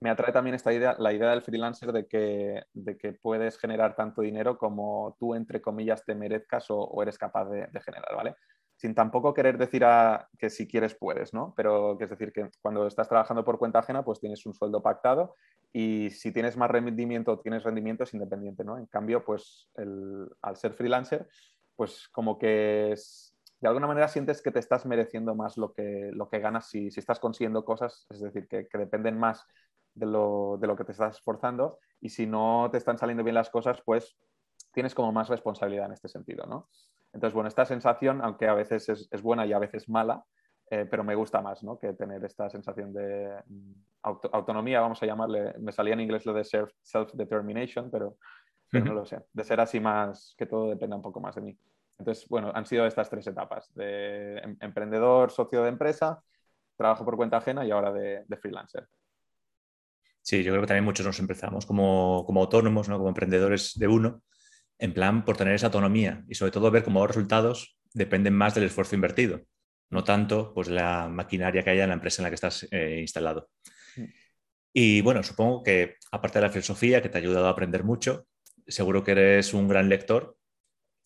me 0.00 0.10
atrae 0.10 0.32
también 0.32 0.54
esta 0.54 0.72
idea, 0.72 0.94
la 0.96 1.12
idea 1.12 1.30
del 1.30 1.42
freelancer 1.42 1.90
de 1.90 2.06
que, 2.06 2.62
de 2.72 2.96
que 2.96 3.14
puedes 3.14 3.58
generar 3.58 3.96
tanto 3.96 4.22
dinero 4.22 4.58
como 4.58 5.16
tú, 5.18 5.34
entre 5.34 5.60
comillas, 5.60 6.04
te 6.04 6.14
merezcas 6.14 6.70
o, 6.70 6.78
o 6.78 7.02
eres 7.02 7.18
capaz 7.18 7.46
de, 7.46 7.68
generar, 7.80 8.14
¿vale? 8.14 8.36
Sin 8.78 8.94
tampoco 8.94 9.34
querer 9.34 9.58
decir 9.58 9.84
que 10.38 10.50
si 10.50 10.68
quieres 10.68 10.94
puedes, 10.94 11.34
¿no? 11.34 11.52
Pero 11.56 12.00
es 12.00 12.08
decir 12.08 12.32
que 12.32 12.48
cuando 12.62 12.86
estás 12.86 13.08
trabajando 13.08 13.44
por 13.44 13.58
cuenta 13.58 13.80
ajena, 13.80 14.04
pues 14.04 14.20
tienes 14.20 14.46
un 14.46 14.54
sueldo 14.54 14.80
pactado 14.80 15.34
y 15.72 16.10
si 16.10 16.32
tienes 16.32 16.56
más 16.56 16.70
rendimiento, 16.70 17.40
tienes 17.40 17.64
rendimiento 17.64 18.04
es 18.04 18.14
independiente, 18.14 18.62
¿no? 18.62 18.78
En 18.78 18.86
cambio, 18.86 19.24
pues 19.24 19.68
al 19.74 20.56
ser 20.56 20.74
freelancer, 20.74 21.28
pues 21.74 22.08
como 22.12 22.38
que 22.38 22.94
de 23.60 23.68
alguna 23.68 23.88
manera 23.88 24.06
sientes 24.06 24.40
que 24.40 24.52
te 24.52 24.60
estás 24.60 24.86
mereciendo 24.86 25.34
más 25.34 25.56
lo 25.56 25.72
que, 25.72 26.10
lo 26.12 26.28
que 26.28 26.38
ganas 26.38 26.68
si, 26.68 26.92
si 26.92 27.00
estás 27.00 27.18
consiguiendo 27.18 27.64
cosas, 27.64 28.06
es 28.10 28.20
decir, 28.20 28.46
que, 28.46 28.68
que 28.68 28.78
dependen 28.78 29.18
más 29.18 29.44
de 29.92 30.06
lo, 30.06 30.56
de 30.60 30.68
lo 30.68 30.76
que 30.76 30.84
te 30.84 30.92
estás 30.92 31.16
esforzando 31.16 31.80
y 32.00 32.10
si 32.10 32.28
no 32.28 32.68
te 32.70 32.78
están 32.78 32.96
saliendo 32.96 33.24
bien 33.24 33.34
las 33.34 33.50
cosas, 33.50 33.82
pues 33.84 34.16
tienes 34.72 34.94
como 34.94 35.10
más 35.10 35.28
responsabilidad 35.28 35.86
en 35.86 35.94
este 35.94 36.08
sentido, 36.08 36.46
¿no? 36.46 36.68
Entonces, 37.12 37.34
bueno, 37.34 37.48
esta 37.48 37.64
sensación, 37.64 38.20
aunque 38.22 38.46
a 38.46 38.54
veces 38.54 38.88
es, 38.88 39.22
buena 39.22 39.46
y 39.46 39.52
a 39.52 39.58
veces 39.58 39.88
mala, 39.88 40.24
eh, 40.70 40.86
pero 40.90 41.02
me 41.02 41.14
gusta 41.14 41.40
más 41.40 41.62
¿no? 41.62 41.78
que 41.78 41.94
tener 41.94 42.22
esta 42.24 42.50
sensación 42.50 42.92
de 42.92 43.42
mm, 43.46 43.72
autonomía, 44.32 44.80
vamos 44.80 45.02
a 45.02 45.06
llamarle, 45.06 45.54
me 45.58 45.72
salía 45.72 45.94
en 45.94 46.00
inglés 46.00 46.26
lo 46.26 46.34
de 46.34 46.44
self-determination, 46.44 47.90
pero, 47.90 48.16
no 48.72 48.92
lo 48.92 49.06
sé, 49.06 49.20
de 49.32 49.44
ser 49.44 49.60
así 49.60 49.80
más, 49.80 50.34
que 50.36 50.46
todo 50.46 50.68
dependa 50.68 50.96
un 50.96 51.02
poco 51.02 51.20
más 51.20 51.34
de 51.34 51.40
mí. 51.40 51.58
Entonces, 51.98 52.28
bueno, 52.28 52.52
han 52.54 52.66
sido 52.66 52.86
estas 52.86 53.10
tres 53.10 53.26
etapas, 53.26 53.74
de 53.74 54.38
em, 54.38 54.56
emprendedor, 54.60 55.30
socio 55.30 55.62
de 55.62 55.70
empresa, 55.70 56.22
trabajo 56.76 57.04
por 57.04 57.16
cuenta 57.16 57.38
ajena 57.38 57.66
y 57.66 57.70
ahora 57.70 57.92
de, 57.92 58.24
freelancer. 58.40 58.86
Sí, 60.22 60.44
yo 60.44 60.52
creo 60.52 60.62
que 60.62 60.68
también 60.68 60.84
muchos 60.84 61.04
nos 61.04 61.18
empezamos 61.18 61.66
como, 61.66 62.24
como 62.24 62.40
autónomos, 62.40 62.88
¿no? 62.88 62.98
como 62.98 63.08
emprendedores 63.08 63.72
de 63.76 63.88
uno, 63.88 64.22
en 64.78 64.94
plan 64.94 65.24
por 65.24 65.36
tener 65.36 65.54
esa 65.54 65.66
autonomía 65.66 66.24
y 66.28 66.34
sobre 66.34 66.52
todo 66.52 66.70
ver 66.70 66.84
cómo 66.84 67.00
los 67.00 67.08
resultados 67.08 67.76
dependen 67.92 68.34
más 68.34 68.54
del 68.54 68.64
esfuerzo 68.64 68.94
invertido, 68.94 69.42
no 69.90 70.04
tanto 70.04 70.52
pues 70.54 70.68
la 70.68 71.08
maquinaria 71.08 71.62
que 71.62 71.70
haya 71.70 71.84
en 71.84 71.90
la 71.90 71.94
empresa 71.94 72.22
en 72.22 72.24
la 72.24 72.30
que 72.30 72.34
estás 72.34 72.68
eh, 72.70 72.98
instalado. 73.00 73.50
Mm. 73.96 74.04
Y 74.72 75.00
bueno, 75.00 75.22
supongo 75.22 75.62
que 75.62 75.96
aparte 76.12 76.38
de 76.38 76.46
la 76.46 76.52
filosofía 76.52 77.02
que 77.02 77.08
te 77.08 77.18
ha 77.18 77.20
ayudado 77.20 77.46
a 77.46 77.50
aprender 77.50 77.84
mucho, 77.84 78.26
seguro 78.66 79.02
que 79.02 79.12
eres 79.12 79.54
un 79.54 79.66
gran 79.66 79.88
lector. 79.88 80.36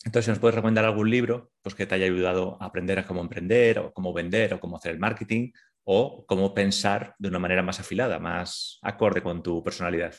Entonces, 0.04 0.26
si 0.26 0.30
nos 0.30 0.40
puedes 0.40 0.56
recomendar 0.56 0.84
algún 0.84 1.08
libro 1.08 1.52
pues, 1.62 1.74
que 1.74 1.86
te 1.86 1.94
haya 1.94 2.06
ayudado 2.06 2.58
a 2.60 2.66
aprender 2.66 2.98
a 2.98 3.06
cómo 3.06 3.20
emprender 3.20 3.78
o 3.78 3.92
cómo 3.92 4.12
vender 4.12 4.54
o 4.54 4.60
cómo 4.60 4.76
hacer 4.76 4.92
el 4.92 4.98
marketing 4.98 5.52
o 5.84 6.26
cómo 6.26 6.54
pensar 6.54 7.14
de 7.18 7.28
una 7.28 7.38
manera 7.38 7.62
más 7.62 7.80
afilada, 7.80 8.18
más 8.18 8.78
acorde 8.82 9.22
con 9.22 9.42
tu 9.42 9.62
personalidad. 9.62 10.14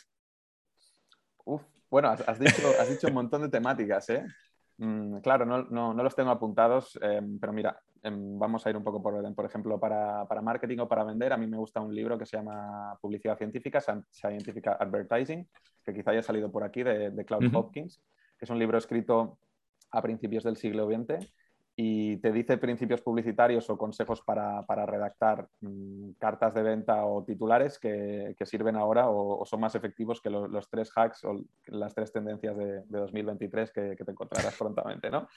Bueno, 1.93 2.09
has, 2.09 2.39
dicho, 2.39 2.67
has 2.81 2.89
dicho 2.89 3.05
un 3.05 3.13
montón 3.21 3.43
de 3.43 3.49
temáticas, 3.49 4.09
¿eh? 4.09 4.25
Mm, 4.79 5.19
claro, 5.19 5.45
no, 5.45 5.65
no, 5.65 5.93
no, 5.93 6.01
los 6.03 6.15
tengo 6.15 6.31
apuntados, 6.31 6.97
em, 6.99 7.37
pero 7.39 7.53
mira, 7.53 7.79
em, 8.01 8.39
vamos 8.39 8.65
a 8.65 8.71
ir 8.71 8.77
un 8.77 8.83
poco 8.83 8.99
por 8.99 9.13
orden. 9.13 9.35
Por 9.35 9.45
ejemplo, 9.45 9.79
para, 9.79 10.25
para, 10.27 10.41
marketing 10.41 10.79
o 10.79 10.87
para 10.87 11.03
vender, 11.03 11.31
a 11.31 11.37
mí 11.37 11.45
me 11.45 11.55
gusta 11.55 11.81
un 11.81 11.93
libro 11.93 12.17
que 12.17 12.25
se 12.25 12.35
llama 12.35 12.97
Publicidad 12.99 13.37
Científica, 13.37 13.79
Scientific 13.79 14.69
Advertising, 14.69 15.47
que 15.85 15.93
quizá 15.93 16.09
haya 16.09 16.23
salido 16.23 16.51
por 16.51 16.63
aquí, 16.63 16.81
de, 16.81 17.11
de 17.11 17.25
Claude 17.25 17.51
Hopkins, 17.53 18.01
que 18.39 18.45
es 18.45 18.49
un 18.49 18.57
libro 18.57 18.79
escrito 18.79 19.37
a 19.91 20.01
principios 20.01 20.43
del 20.43 20.57
siglo 20.57 20.87
XX 20.87 21.31
y 21.75 22.17
te 22.17 22.31
dice 22.31 22.57
principios 22.57 23.01
publicitarios 23.01 23.69
o 23.69 23.77
consejos 23.77 24.21
para, 24.21 24.63
redactar 24.85 25.47
mm, 25.61 26.11
cartas 26.19 26.53
de 26.53 26.61
venta 26.61 27.05
o 27.05 27.23
titulares 27.23 27.79
que, 27.79 28.35
sirven 28.45 28.75
ahora 28.75 29.09
o, 29.09 29.43
son 29.45 29.61
más 29.61 29.73
efectivos 29.73 30.21
que 30.21 30.29
los 30.29 30.69
tres 30.69 30.91
hacks 30.95 31.23
o 31.23 31.43
las 31.67 31.95
tres 31.95 32.11
tendencias 32.11 32.55
de, 32.55 32.83
2023 32.87 33.71
que, 33.71 33.95
que, 33.97 34.05
te 34.05 34.11
encontrarás 34.11 34.55
prontamente, 34.59 35.09
¿no? 35.09 35.27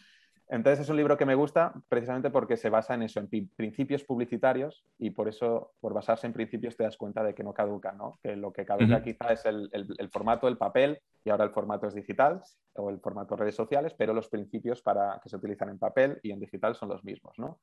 Entonces 0.49 0.85
es 0.85 0.89
un 0.89 0.97
libro 0.97 1.17
que 1.17 1.27
me 1.27 1.35
gusta 1.35 1.75
precisamente 1.89 2.31
porque 2.31 2.57
se 2.57 2.71
basa 2.71 2.95
en 2.95 3.03
eso, 3.03 3.19
en 3.19 3.29
principios 3.57 4.05
publicitarios 4.05 4.85
y 4.97 5.11
por 5.11 5.29
eso, 5.29 5.73
por 5.81 5.93
basarse 5.93 6.29
en 6.29 6.33
principios, 6.33 6.77
te 6.77 6.85
das 6.85 6.97
cuenta 6.97 7.25
de 7.25 7.35
que 7.35 7.43
no 7.43 7.53
caduca, 7.53 7.93
¿no? 7.93 8.19
Que 8.23 8.37
lo 8.37 8.53
que 8.53 8.65
caduca 8.65 9.03
quizá 9.03 9.33
es 9.33 9.45
el, 9.45 10.11
formato, 10.13 10.47
el 10.47 10.57
papel, 10.57 11.01
y 11.25 11.31
ahora 11.31 11.45
el 11.45 11.51
formato 11.51 11.89
es 11.89 11.95
digital, 11.95 12.43
o 12.75 12.91
el 12.91 13.01
formato 13.01 13.35
redes 13.35 13.57
sociales, 13.57 13.93
pero 13.95 14.15
los 14.15 14.29
principios 14.29 14.83
para, 14.83 15.19
que 15.21 15.29
se 15.29 15.37
utilizan 15.37 15.71
en 15.71 15.79
papel 15.79 16.21
y 16.23 16.31
en 16.31 16.39
digital 16.39 16.77
son 16.77 16.91
los 16.91 17.03
mismos, 17.03 17.37
¿no? 17.39 17.59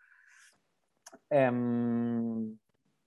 Em, 1.29 2.57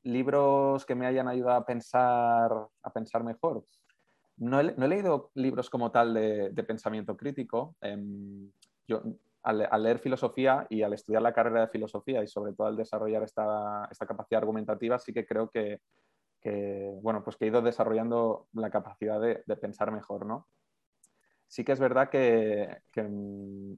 libros 0.04 0.86
que 0.86 0.94
me 0.94 1.06
hayan 1.06 1.28
ayudado 1.28 1.58
a 1.58 1.66
pensar, 1.66 2.50
a 2.82 2.92
pensar 2.94 3.24
mejor. 3.24 3.62
No 4.38 4.60
he, 4.60 4.88
leído 4.88 5.30
libros 5.34 5.68
como 5.68 5.90
tal 5.90 6.14
de, 6.14 6.64
pensamiento 6.66 7.14
crítico. 7.14 7.76
Em, 7.82 8.50
yo 8.86 9.02
al, 9.46 9.82
leer 9.82 10.00
filosofía 10.00 10.66
y 10.68 10.82
al 10.82 10.92
estudiar 10.92 11.22
la 11.22 11.32
carrera 11.32 11.61
de 11.62 11.68
filosofía 11.68 12.22
y 12.22 12.26
sobre 12.26 12.52
todo 12.52 12.66
al 12.66 12.76
desarrollar 12.76 13.22
esta, 13.22 13.88
capacidad 14.06 14.40
argumentativa, 14.40 14.98
sí 14.98 15.12
que 15.12 15.24
creo 15.24 15.50
que, 15.50 15.80
bueno, 17.00 17.22
pues 17.22 17.37
que 17.37 17.44
he 17.44 17.48
ido 17.48 17.62
desarrollando 17.62 18.48
la 18.52 18.70
capacidad 18.70 19.20
de, 19.20 19.56
pensar 19.56 19.92
mejor, 19.92 20.26
¿no? 20.26 20.48
Sí 21.48 21.64
que 21.64 21.72
es 21.72 21.78
verdad 21.78 22.11
que, 22.11 22.76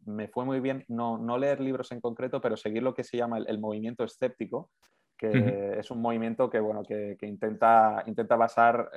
me 0.07 0.29
fue 0.29 0.47
muy 0.47 0.61
bien 0.61 0.87
no, 0.89 1.39
leer 1.39 1.61
libros 1.61 1.93
en 1.93 2.01
concreto, 2.01 2.41
pero 2.41 2.57
seguir 2.57 2.83
lo 2.83 2.95
que 2.95 3.05
se 3.05 3.19
llama 3.19 3.39
el, 3.39 3.59
movimiento 3.59 4.05
escéptico, 4.05 4.71
que 5.19 5.77
es 5.79 5.91
un 5.91 6.01
movimiento 6.01 6.49
que, 6.49 6.61
bueno, 6.61 6.83
que, 6.83 7.19
intenta, 7.23 8.05
intenta 8.07 8.37
basar 8.37 8.91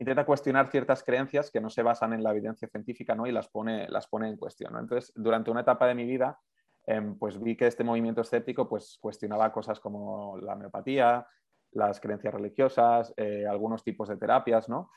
intenta 0.00 0.24
cuestionar 0.24 0.68
ciertas 0.70 1.04
creencias 1.04 1.50
que 1.50 1.60
no 1.60 1.68
se 1.68 1.82
basan 1.82 2.14
en 2.14 2.22
la 2.22 2.30
evidencia 2.30 2.66
científica 2.68 3.14
¿no? 3.14 3.26
y 3.26 3.32
las 3.32 3.48
pone, 3.48 3.86
las 3.88 4.08
pone 4.08 4.28
en 4.28 4.36
cuestión. 4.38 4.76
Entonces, 4.78 5.12
durante 5.14 5.50
una 5.50 5.60
etapa 5.60 5.86
de 5.86 5.94
mi 5.94 6.06
vida, 6.06 6.40
em, 6.86 7.18
pues 7.18 7.38
vi 7.38 7.54
que 7.54 7.66
este 7.66 7.84
movimiento 7.84 8.22
escéptico 8.22 8.66
pues, 8.66 8.98
cuestionaba 8.98 9.52
cosas 9.52 9.78
como 9.78 10.38
la 10.38 10.54
homeopatía, 10.54 11.26
las 11.72 12.00
creencias 12.00 12.32
religiosas, 12.32 13.12
eh, 13.18 13.46
algunos 13.46 13.84
tipos 13.84 14.08
de 14.08 14.16
terapias, 14.16 14.70
¿no? 14.70 14.90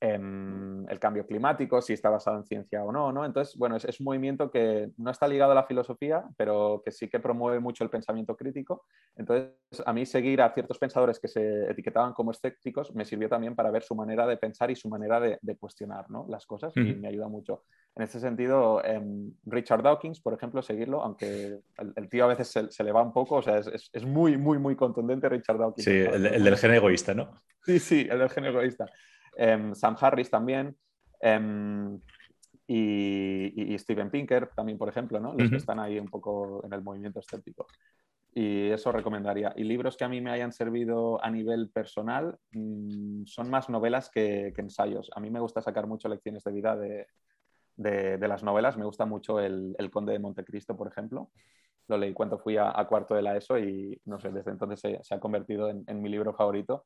El 0.00 0.98
cambio 0.98 1.26
climático, 1.26 1.82
si 1.82 1.92
está 1.92 2.08
basado 2.08 2.38
en 2.38 2.44
ciencia 2.44 2.82
o 2.82 2.90
no, 2.90 3.12
¿no? 3.12 3.24
Entonces, 3.26 3.56
bueno, 3.56 3.76
es, 3.76 4.00
un 4.00 4.04
movimiento 4.04 4.50
que 4.50 4.90
no 4.96 5.10
está 5.10 5.28
ligado 5.28 5.52
a 5.52 5.54
la 5.54 5.64
filosofía, 5.64 6.24
pero 6.36 6.80
que 6.84 6.90
sí 6.90 7.08
que 7.08 7.20
promueve 7.20 7.60
mucho 7.60 7.84
el 7.84 7.90
pensamiento 7.90 8.34
crítico. 8.34 8.86
Entonces, 9.16 9.52
a 9.84 9.92
mí 9.92 10.06
seguir 10.06 10.40
a 10.40 10.52
ciertos 10.54 10.78
pensadores 10.78 11.20
que 11.20 11.28
se 11.28 11.70
etiquetaban 11.70 12.14
como 12.14 12.30
escépticos 12.30 12.94
me 12.94 13.04
sirvió 13.04 13.28
también 13.28 13.54
para 13.54 13.70
ver 13.70 13.82
su 13.82 13.94
manera 13.94 14.26
de 14.26 14.38
pensar 14.38 14.70
y 14.70 14.76
su 14.76 14.88
manera 14.88 15.20
de, 15.20 15.38
cuestionar 15.58 16.06
las 16.28 16.46
cosas 16.46 16.72
y 16.76 16.94
me 16.94 17.08
ayuda 17.08 17.28
mucho. 17.28 17.64
En 17.94 18.04
ese 18.04 18.20
sentido, 18.20 18.82
em, 18.84 19.32
Richard 19.44 19.82
Dawkins, 19.82 20.20
por 20.20 20.32
ejemplo, 20.32 20.62
seguirlo, 20.62 21.02
aunque 21.02 21.58
el, 21.96 22.08
tío 22.08 22.24
a 22.24 22.28
veces 22.28 22.48
se, 22.70 22.84
le 22.84 22.92
va 22.92 23.02
un 23.02 23.12
poco, 23.12 23.36
o 23.36 23.42
sea, 23.42 23.58
es, 23.58 23.90
es, 23.92 24.06
muy, 24.06 24.38
muy, 24.38 24.58
muy 24.58 24.76
contundente 24.76 25.28
Richard 25.28 25.58
Dawkins. 25.58 25.84
Sí, 25.84 25.90
el, 25.90 26.24
el 26.26 26.44
del 26.44 26.56
gen 26.56 26.72
egoísta, 26.72 27.12
¿no? 27.12 27.42
Sí, 27.64 27.78
sí, 27.78 28.08
el 28.10 28.18
del 28.18 28.30
gen 28.30 28.46
egoísta. 28.46 28.86
Em, 29.36 29.74
Sam 29.74 29.96
Harris 30.00 30.30
también. 30.30 30.76
Em, 31.20 32.00
y, 32.66 33.76
Steven 33.78 34.10
Pinker 34.10 34.50
también, 34.54 34.78
por 34.78 34.88
ejemplo, 34.88 35.18
¿no? 35.18 35.34
los 35.34 35.50
que 35.50 35.56
están 35.56 35.80
ahí 35.80 35.98
un 35.98 36.08
poco 36.08 36.64
en 36.64 36.72
el 36.72 36.82
movimiento 36.82 37.18
escéptico. 37.18 37.66
Y 38.32 38.68
eso 38.68 38.92
recomendaría. 38.92 39.52
Y 39.56 39.64
libros 39.64 39.96
que 39.96 40.04
a 40.04 40.08
mí 40.08 40.20
me 40.20 40.30
hayan 40.30 40.52
servido 40.52 41.22
a 41.24 41.30
nivel 41.30 41.68
personal 41.70 42.38
mm, 42.52 43.24
son 43.24 43.50
más 43.50 43.68
novelas 43.68 44.08
que, 44.08 44.52
ensayos. 44.56 45.10
A 45.16 45.20
mí 45.20 45.30
me 45.30 45.40
gusta 45.40 45.60
sacar 45.60 45.88
mucho 45.88 46.08
lecciones 46.08 46.44
de 46.44 46.52
vida 46.52 46.76
de, 46.76 47.06
de, 47.76 48.28
las 48.28 48.44
novelas. 48.44 48.76
Me 48.76 48.84
gusta 48.84 49.04
mucho 49.04 49.40
el, 49.40 49.74
Conde 49.90 50.12
de 50.12 50.20
Montecristo, 50.20 50.76
por 50.76 50.86
ejemplo. 50.86 51.30
Lo 51.88 51.98
leí 51.98 52.12
cuando 52.12 52.38
fui 52.38 52.56
a, 52.56 52.72
cuarto 52.88 53.16
de 53.16 53.22
la 53.22 53.36
ESO 53.36 53.58
y 53.58 54.00
no 54.04 54.20
sé, 54.20 54.30
desde 54.30 54.52
entonces 54.52 55.00
se, 55.02 55.14
ha 55.14 55.18
convertido 55.18 55.68
en 55.68 56.00
mi 56.00 56.08
libro 56.08 56.32
favorito 56.32 56.84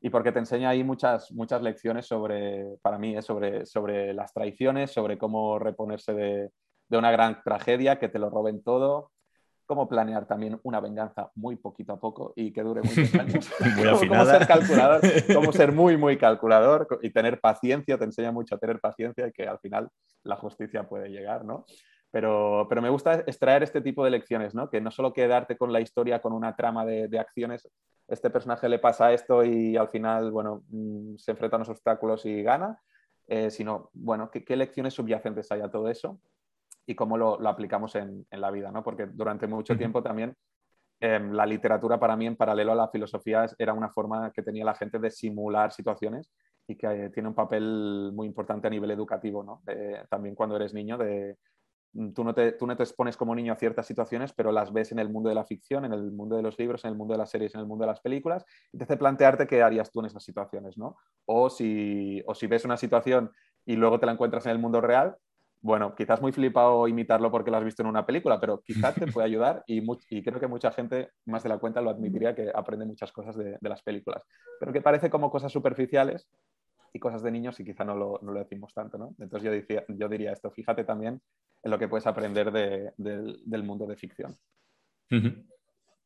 y 0.00 0.10
porque 0.10 0.32
te 0.32 0.38
enseña 0.38 0.70
ahí 0.70 0.84
muchas, 0.84 1.32
muchas 1.32 1.62
lecciones 1.62 2.06
sobre, 2.06 2.76
para 2.82 2.98
mí, 2.98 3.16
¿eh? 3.16 3.22
sobre, 3.22 3.66
sobre 3.66 4.14
las 4.14 4.32
traiciones, 4.32 4.92
sobre 4.92 5.18
cómo 5.18 5.58
reponerse 5.58 6.14
de, 6.14 6.50
de, 6.88 6.98
una 6.98 7.10
gran 7.10 7.42
tragedia, 7.42 7.98
que 7.98 8.08
te 8.08 8.18
lo 8.18 8.30
roben 8.30 8.62
todo, 8.62 9.10
cómo 9.66 9.88
planear 9.88 10.26
también 10.26 10.58
una 10.62 10.80
venganza 10.80 11.30
muy 11.34 11.56
poquito 11.56 11.92
a 11.92 12.00
poco 12.00 12.32
y 12.36 12.52
que 12.52 12.62
dure 12.62 12.80
muchos 12.82 13.14
años, 13.16 13.50
muy 13.98 14.08
cómo, 14.08 14.24
ser 14.24 14.46
calculador, 14.46 15.00
cómo 15.34 15.52
ser 15.52 15.72
muy, 15.72 15.96
muy 15.96 16.16
calculador 16.16 16.88
y 17.02 17.10
tener 17.10 17.40
paciencia, 17.40 17.98
te 17.98 18.04
enseña 18.04 18.32
mucho 18.32 18.54
a 18.54 18.58
tener 18.58 18.80
paciencia 18.80 19.26
y 19.26 19.32
que 19.32 19.46
al 19.46 19.58
final 19.58 19.90
la 20.22 20.36
justicia 20.36 20.88
puede 20.88 21.10
llegar, 21.10 21.44
¿no? 21.44 21.66
Pero, 22.18 22.66
pero, 22.68 22.82
me 22.82 22.90
gusta 22.90 23.14
extraer 23.14 23.62
este 23.62 23.80
tipo 23.80 24.04
de 24.04 24.10
lecciones, 24.10 24.52
¿no? 24.52 24.68
Que 24.68 24.80
no 24.80 24.90
solo 24.90 25.12
quedarte 25.12 25.56
con 25.56 25.72
la 25.72 25.80
historia, 25.80 26.20
con 26.20 26.32
una 26.32 26.56
trama 26.56 26.84
de, 26.84 27.06
de 27.06 27.20
acciones, 27.20 27.68
este 28.08 28.28
personaje 28.28 28.68
le 28.68 28.80
pasa 28.80 29.12
esto 29.12 29.44
y 29.44 29.76
al 29.76 29.88
final, 29.88 30.32
bueno, 30.32 30.64
mm, 30.68 31.14
se 31.16 31.30
enfrenta 31.30 31.54
a 31.54 31.58
unos 31.58 31.68
obstáculos 31.68 32.26
y 32.26 32.42
gana, 32.42 32.82
eh, 33.28 33.52
sino, 33.52 33.90
bueno, 33.92 34.32
¿qué, 34.32 34.56
lecciones 34.56 34.94
subyacentes 34.94 35.52
hay 35.52 35.60
a 35.60 35.70
todo 35.70 35.88
eso 35.88 36.18
y 36.86 36.96
cómo 36.96 37.16
lo, 37.16 37.46
aplicamos 37.46 37.94
en, 37.94 38.26
la 38.32 38.50
vida, 38.50 38.72
¿no? 38.72 38.82
Porque 38.82 39.06
durante 39.06 39.46
mucho 39.46 39.76
tiempo 39.78 40.02
también 40.02 40.34
em, 40.98 41.30
la 41.30 41.46
literatura 41.46 42.00
para 42.00 42.16
mí, 42.16 42.26
en 42.26 42.34
paralelo 42.34 42.72
a 42.72 42.74
la 42.74 42.88
filosofía, 42.88 43.46
era 43.60 43.74
una 43.74 43.90
forma 43.90 44.32
que 44.32 44.42
tenía 44.42 44.64
la 44.64 44.74
gente 44.74 44.98
de 44.98 45.12
simular 45.12 45.70
situaciones 45.70 46.32
y 46.66 46.74
que 46.74 46.86
eh, 46.88 47.10
tiene 47.10 47.28
un 47.28 47.36
papel 47.36 48.10
muy 48.12 48.26
importante 48.26 48.66
a 48.66 48.70
nivel 48.70 48.90
educativo, 48.90 49.44
¿no? 49.44 49.62
también 50.10 50.34
cuando 50.34 50.56
eres 50.56 50.74
niño, 50.74 50.98
de 50.98 51.36
tú 52.14 52.24
no, 52.24 52.34
te, 52.34 52.52
tú 52.52 52.66
no 52.66 52.76
te 52.76 52.82
expones 52.82 53.16
como 53.16 53.34
niño 53.34 53.52
a 53.52 53.56
ciertas 53.56 53.86
situaciones, 53.86 54.32
pero 54.32 54.52
las 54.52 54.72
ves 54.72 54.92
en 54.92 54.98
el 54.98 55.08
mundo 55.08 55.28
de 55.28 55.34
la 55.34 55.44
ficción, 55.44 55.84
en 55.84 55.92
el 55.92 56.12
mundo 56.12 56.36
de 56.36 56.42
los 56.42 56.58
libros, 56.58 56.84
en 56.84 56.90
el 56.90 56.96
mundo 56.96 57.14
de 57.14 57.18
las 57.18 57.30
series, 57.30 57.54
en 57.54 57.60
el 57.60 57.66
mundo 57.66 57.84
de 57.84 57.88
las 57.88 58.00
películas, 58.00 58.44
y 58.72 58.78
te 58.78 58.84
hace 58.84 58.96
plantearte 58.96 59.46
qué 59.46 59.62
harías 59.62 59.90
tú 59.90 60.00
en 60.00 60.06
esas 60.06 60.22
situaciones, 60.22 60.76
¿no? 60.78 60.96
O 61.26 61.50
si, 61.50 62.22
o 62.26 62.34
si 62.34 62.46
ves 62.46 62.64
una 62.64 62.76
situación 62.76 63.32
y 63.64 63.76
luego 63.76 63.98
te 63.98 64.06
la 64.06 64.12
encuentras 64.12 64.46
en 64.46 64.52
el 64.52 64.58
mundo 64.58 64.80
real, 64.80 65.16
bueno, 65.60 65.94
quizás 65.94 66.20
muy 66.20 66.30
flipado 66.30 66.86
imitarlo 66.86 67.32
porque 67.32 67.50
lo 67.50 67.56
has 67.56 67.64
visto 67.64 67.82
en 67.82 67.88
una 67.88 68.06
película, 68.06 68.38
pero 68.38 68.60
quizás 68.60 68.94
te 68.94 69.06
puede 69.08 69.26
ayudar 69.26 69.64
y, 69.66 69.82
y, 70.08 70.22
creo 70.22 70.38
que 70.38 70.46
mucha 70.46 70.70
gente, 70.70 71.10
más 71.26 71.42
de 71.42 71.48
la 71.48 71.58
cuenta, 71.58 71.80
lo 71.80 71.90
admitiría 71.90 72.34
que 72.34 72.50
aprende 72.54 72.86
muchas 72.86 73.10
cosas 73.10 73.36
de 73.36 73.58
las 73.60 73.82
películas, 73.82 74.22
pero 74.60 74.72
que 74.72 74.80
parece 74.80 75.10
como 75.10 75.30
cosas 75.30 75.50
superficiales 75.50 76.28
y 76.92 76.98
cosas 76.98 77.22
de 77.22 77.30
niños 77.30 77.58
y 77.60 77.64
quizá 77.64 77.84
no 77.84 77.94
lo, 77.94 78.18
no 78.22 78.32
lo 78.32 78.40
decimos 78.40 78.72
tanto, 78.74 78.98
¿no? 78.98 79.14
Entonces 79.18 79.42
yo, 79.42 79.50
decía, 79.50 79.84
yo 79.88 80.08
diría 80.08 80.32
esto, 80.32 80.50
fíjate 80.50 80.84
también 80.84 81.20
en 81.62 81.70
lo 81.70 81.78
que 81.78 81.88
puedes 81.88 82.06
aprender 82.06 82.52
de, 82.52 82.92
del 82.96 83.62
mundo 83.62 83.86
de 83.86 83.96
ficción. 83.96 84.36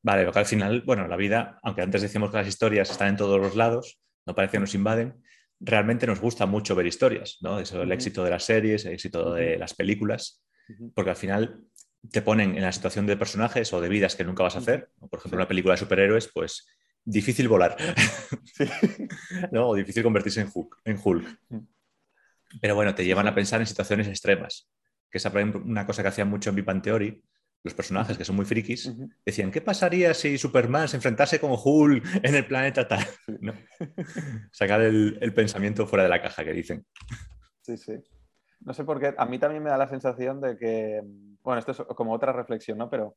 Vale, 0.02 0.24
porque 0.24 0.38
al 0.38 0.46
final, 0.46 0.82
bueno, 0.82 1.06
la 1.06 1.16
vida, 1.16 1.58
aunque 1.62 1.82
antes 1.82 2.02
decíamos 2.02 2.30
que 2.30 2.38
las 2.38 2.48
historias 2.48 2.90
están 2.90 3.08
en 3.08 3.16
todos 3.16 3.40
los 3.40 3.54
lados, 3.54 4.00
no 4.26 4.34
parece 4.34 4.52
que 4.52 4.60
nos 4.60 4.74
invaden, 4.74 5.22
realmente 5.60 6.06
nos 6.06 6.20
gusta 6.20 6.46
mucho 6.46 6.74
ver 6.74 6.86
historias, 6.86 7.38
¿no? 7.40 7.60
Eso, 7.60 7.82
el 7.82 7.92
éxito 7.92 8.24
de 8.24 8.30
las 8.30 8.44
series, 8.44 8.84
el 8.84 8.94
éxito 8.94 9.32
de 9.34 9.58
las 9.58 9.74
películas, 9.74 10.42
porque 10.94 11.10
al 11.10 11.16
final 11.16 11.64
te 12.10 12.22
ponen 12.22 12.56
en 12.56 12.62
la 12.62 12.72
situación 12.72 13.06
de 13.06 13.16
personajes 13.16 13.72
o 13.72 13.80
de 13.80 13.88
vidas 13.88 14.16
que 14.16 14.24
nunca 14.24 14.42
vas 14.42 14.56
a 14.56 14.58
hacer. 14.58 14.90
Por 14.98 15.18
ejemplo, 15.18 15.38
una 15.38 15.48
película 15.48 15.74
de 15.74 15.78
superhéroes, 15.78 16.30
pues 16.32 16.66
difícil 17.04 17.48
volar. 17.48 17.76
¿no? 19.52 19.68
O 19.68 19.74
difícil 19.74 20.02
convertirse 20.02 20.40
en 20.40 20.50
Hulk, 20.52 20.80
en 20.84 21.00
Hulk. 21.02 21.38
Mm. 21.48 21.58
Pero 22.60 22.74
bueno, 22.74 22.94
te 22.94 23.04
llevan 23.04 23.26
a 23.26 23.34
pensar 23.34 23.60
en 23.60 23.66
situaciones 23.66 24.08
extremas. 24.08 24.70
Que 25.10 25.18
es 25.18 25.26
una 25.26 25.86
cosa 25.86 26.02
que 26.02 26.08
hacían 26.08 26.30
mucho 26.30 26.50
en 26.50 26.56
Big 26.56 26.82
Theory, 26.82 27.22
los 27.64 27.74
personajes 27.74 28.18
que 28.18 28.24
son 28.24 28.34
muy 28.34 28.44
frikis, 28.44 28.92
decían, 29.24 29.50
¿qué 29.50 29.60
pasaría 29.60 30.14
si 30.14 30.36
Superman 30.36 30.88
se 30.88 30.96
enfrentase 30.96 31.38
con 31.38 31.52
Hulk 31.52 32.04
en 32.22 32.34
el 32.34 32.46
planeta 32.46 32.88
tal? 32.88 33.06
Sacar 34.52 34.80
el, 34.80 35.18
el, 35.20 35.34
pensamiento 35.34 35.86
fuera 35.86 36.04
de 36.04 36.08
la 36.08 36.20
caja, 36.20 36.44
que 36.44 36.52
dicen. 36.52 36.84
Sí, 37.60 37.76
sí. 37.76 37.92
No 38.60 38.74
sé 38.74 38.84
por 38.84 38.98
qué, 39.00 39.14
a 39.16 39.26
mí 39.26 39.38
también 39.38 39.62
me 39.62 39.70
da 39.70 39.78
la 39.78 39.88
sensación 39.88 40.40
de 40.40 40.56
que, 40.56 41.02
bueno, 41.42 41.58
esto 41.58 41.72
es 41.72 41.78
como 41.96 42.12
otra 42.12 42.32
reflexión, 42.32 42.78
¿no? 42.78 42.90
Pero 42.90 43.16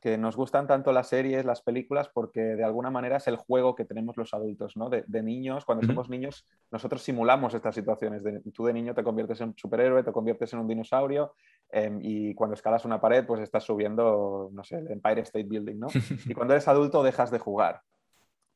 que 0.00 0.16
nos 0.16 0.36
gustan 0.36 0.66
tanto 0.66 0.92
las 0.92 1.08
series, 1.08 1.44
las 1.44 1.62
películas, 1.62 2.08
porque 2.08 2.40
de 2.40 2.64
alguna 2.64 2.90
manera 2.90 3.18
es 3.18 3.28
el 3.28 3.36
juego 3.36 3.74
que 3.74 3.84
tenemos 3.84 4.16
los 4.16 4.32
adultos, 4.32 4.76
¿no? 4.76 4.88
De, 4.88 5.22
niños, 5.22 5.64
cuando 5.64 5.86
somos 5.86 6.08
niños, 6.08 6.46
nosotros 6.70 7.02
simulamos 7.02 7.52
estas 7.52 7.74
situaciones. 7.74 8.22
tú 8.54 8.64
de 8.64 8.72
niño 8.72 8.94
te 8.94 9.04
conviertes 9.04 9.40
en 9.42 9.48
un 9.48 9.54
superhéroe, 9.56 10.02
te 10.02 10.12
conviertes 10.12 10.52
en 10.54 10.60
un 10.60 10.68
dinosaurio 10.68 11.34
em, 11.70 11.98
y 12.00 12.34
cuando 12.34 12.54
escalas 12.54 12.84
una 12.84 13.00
pared, 13.00 13.26
pues 13.26 13.42
estás 13.42 13.64
subiendo, 13.64 14.48
no 14.52 14.64
sé, 14.64 14.78
el 14.78 14.90
Empire 14.90 15.20
State 15.20 15.46
Building, 15.46 15.78
¿no? 15.78 15.88
Y 16.26 16.34
cuando 16.34 16.54
eres 16.54 16.68
adulto 16.68 17.02
dejas 17.02 17.30
de 17.30 17.38
jugar. 17.38 17.82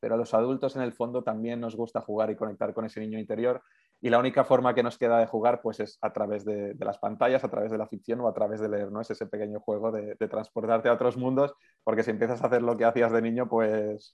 Pero 0.05 0.13
a 0.13 0.17
los 0.19 0.35
adultos 0.35 0.75
en 0.75 0.83
el 0.83 0.93
fondo 0.93 1.23
también 1.23 1.59
nos 1.59 1.75
gusta 1.75 1.99
jugar 1.99 2.29
y 2.29 2.35
conectar 2.35 2.75
con 2.75 2.85
ese 2.85 2.99
niño 2.99 3.17
interior 3.17 3.63
y 3.99 4.11
la 4.11 4.19
única 4.19 4.43
forma 4.43 4.75
que 4.75 4.83
nos 4.83 4.99
queda 4.99 5.17
de 5.17 5.25
jugar 5.25 5.61
pues 5.63 5.79
es 5.79 5.97
a 5.99 6.13
través 6.13 6.45
de, 6.45 6.75
las 6.77 6.99
pantallas, 6.99 7.43
a 7.43 7.49
través 7.49 7.71
de 7.71 7.79
la 7.79 7.87
ficción 7.87 8.21
o 8.21 8.27
a 8.27 8.33
través 8.35 8.61
de 8.61 8.69
leer, 8.69 8.91
¿no? 8.91 9.01
Es 9.01 9.09
ese 9.09 9.25
pequeño 9.25 9.61
juego 9.61 9.91
de, 9.91 10.15
transportarte 10.27 10.89
a 10.89 10.93
otros 10.93 11.17
mundos, 11.17 11.55
porque 11.83 12.03
si 12.03 12.11
empiezas 12.11 12.43
a 12.43 12.45
hacer 12.45 12.61
lo 12.61 12.77
que 12.77 12.85
hacías 12.85 13.11
de 13.11 13.23
niño, 13.23 13.49
pues 13.49 14.13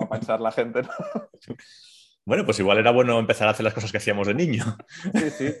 va 0.00 0.06
a 0.06 0.08
pensar 0.08 0.40
la 0.40 0.50
gente, 0.50 0.80
Bueno, 2.24 2.46
pues 2.46 2.58
igual 2.60 2.78
era 2.78 2.90
bueno 2.90 3.18
empezar 3.18 3.48
a 3.48 3.50
hacer 3.50 3.64
las 3.64 3.74
cosas 3.74 3.92
que 3.92 3.98
hacíamos 3.98 4.28
de 4.28 4.34
niño. 4.34 4.64
Sí, 5.12 5.28
sí, 5.28 5.54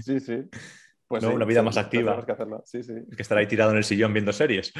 sí, 0.00 0.20
sí. 0.20 0.44
Pues 1.06 1.22
una 1.24 1.44
vida 1.44 1.62
más 1.62 1.76
activa. 1.76 2.24
Que, 2.24 2.32
hacerlo. 2.32 2.62
Sí, 2.64 2.82
sí. 2.82 2.94
que 3.14 3.22
estar 3.22 3.36
ahí 3.36 3.46
tirado 3.46 3.70
en 3.72 3.76
el 3.76 3.84
sillón 3.84 4.14
viendo 4.14 4.32
series. 4.32 4.72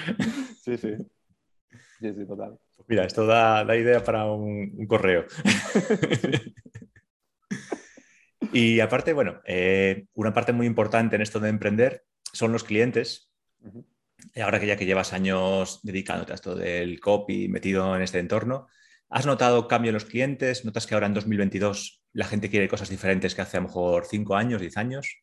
Sí, 0.62 0.78
sí. 0.78 0.96
Sí, 2.04 2.12
sí, 2.12 2.26
total. 2.26 2.58
Mira, 2.86 3.06
esto 3.06 3.24
da, 3.24 3.64
idea 3.74 4.04
para 4.04 4.26
un, 4.26 4.86
correo. 4.86 5.24
y 8.52 8.78
aparte, 8.80 9.14
bueno, 9.14 9.40
eh, 9.46 10.04
una 10.12 10.34
parte 10.34 10.52
muy 10.52 10.66
importante 10.66 11.16
en 11.16 11.22
esto 11.22 11.40
de 11.40 11.48
emprender 11.48 12.04
son 12.30 12.52
los 12.52 12.62
clientes. 12.62 13.32
Y 14.34 14.40
ahora 14.40 14.60
que 14.60 14.66
ya 14.66 14.76
que 14.76 14.84
llevas 14.84 15.14
años 15.14 15.80
dedicándote 15.82 16.32
a 16.32 16.34
esto 16.34 16.54
del 16.54 17.00
copy, 17.00 17.48
metido 17.48 17.96
en 17.96 18.02
este 18.02 18.18
entorno, 18.18 18.66
¿has 19.08 19.24
notado 19.24 19.66
cambio 19.66 19.88
en 19.88 19.94
los 19.94 20.04
clientes? 20.04 20.66
¿Notas 20.66 20.86
que 20.86 20.92
ahora 20.92 21.06
en 21.06 21.14
2022 21.14 22.04
la 22.12 22.26
gente 22.26 22.50
quiere 22.50 22.68
cosas 22.68 22.90
diferentes 22.90 23.34
que 23.34 23.40
hace 23.40 23.56
a 23.56 23.60
lo 23.60 23.68
mejor 23.68 24.04
5 24.04 24.36
años, 24.36 24.60
10 24.60 24.76
años? 24.76 25.22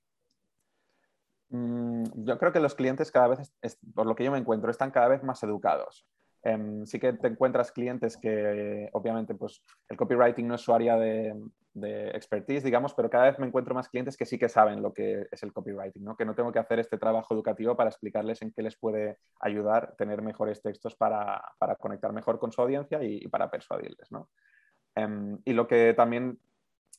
Mm, 1.50 2.06
yo 2.26 2.40
creo 2.40 2.52
que 2.52 2.60
los 2.60 2.74
clientes 2.74 3.12
cada 3.12 3.28
vez, 3.28 3.54
por 3.94 4.08
lo 4.08 4.16
que 4.16 4.24
yo 4.24 4.32
me 4.32 4.40
encuentro, 4.40 4.72
están 4.72 4.90
cada 4.90 5.10
vez 5.10 5.22
más 5.22 5.44
educados. 5.44 6.08
Em, 6.44 6.86
sí 6.88 7.00
que 7.00 7.14
te 7.14 7.28
encuentras 7.28 7.72
clientes 7.72 8.18
que 8.18 8.90
obviamente 8.94 9.36
pues 9.36 9.64
el 9.90 9.98
copywriting 9.98 10.48
no 10.48 10.56
es 10.56 10.62
su 10.62 10.74
área 10.74 10.98
de, 10.98 11.36
expertise, 12.14 12.64
digamos, 12.64 12.94
pero 12.94 13.10
cada 13.10 13.26
vez 13.26 13.40
me 13.40 13.48
encuentro 13.48 13.74
más 13.74 13.88
clientes 13.88 14.18
que 14.18 14.26
sí 14.26 14.38
que 14.38 14.50
saben 14.50 14.82
lo 14.82 14.92
que 14.92 15.28
es 15.32 15.42
el 15.44 15.54
copywriting, 15.54 16.04
¿no? 16.04 16.18
que 16.18 16.26
no 16.26 16.36
tengo 16.36 16.52
que 16.52 16.60
hacer 16.60 16.80
este 16.80 16.98
trabajo 16.98 17.34
educativo 17.34 17.78
para 17.78 17.90
explicarles 17.90 18.42
en 18.42 18.52
qué 18.52 18.62
les 18.62 18.76
puede 18.76 19.20
ayudar 19.40 19.96
tener 19.98 20.22
mejores 20.22 20.62
textos 20.62 20.96
para, 20.96 21.42
conectar 21.80 22.12
mejor 22.12 22.40
con 22.40 22.52
su 22.52 22.62
audiencia 22.62 23.02
y, 23.02 23.26
para 23.30 23.50
persuadirles. 23.50 24.12
¿no? 24.12 24.30
Em, 24.96 25.40
y 25.46 25.54
lo 25.54 25.66
que 25.66 25.94
también 25.94 26.40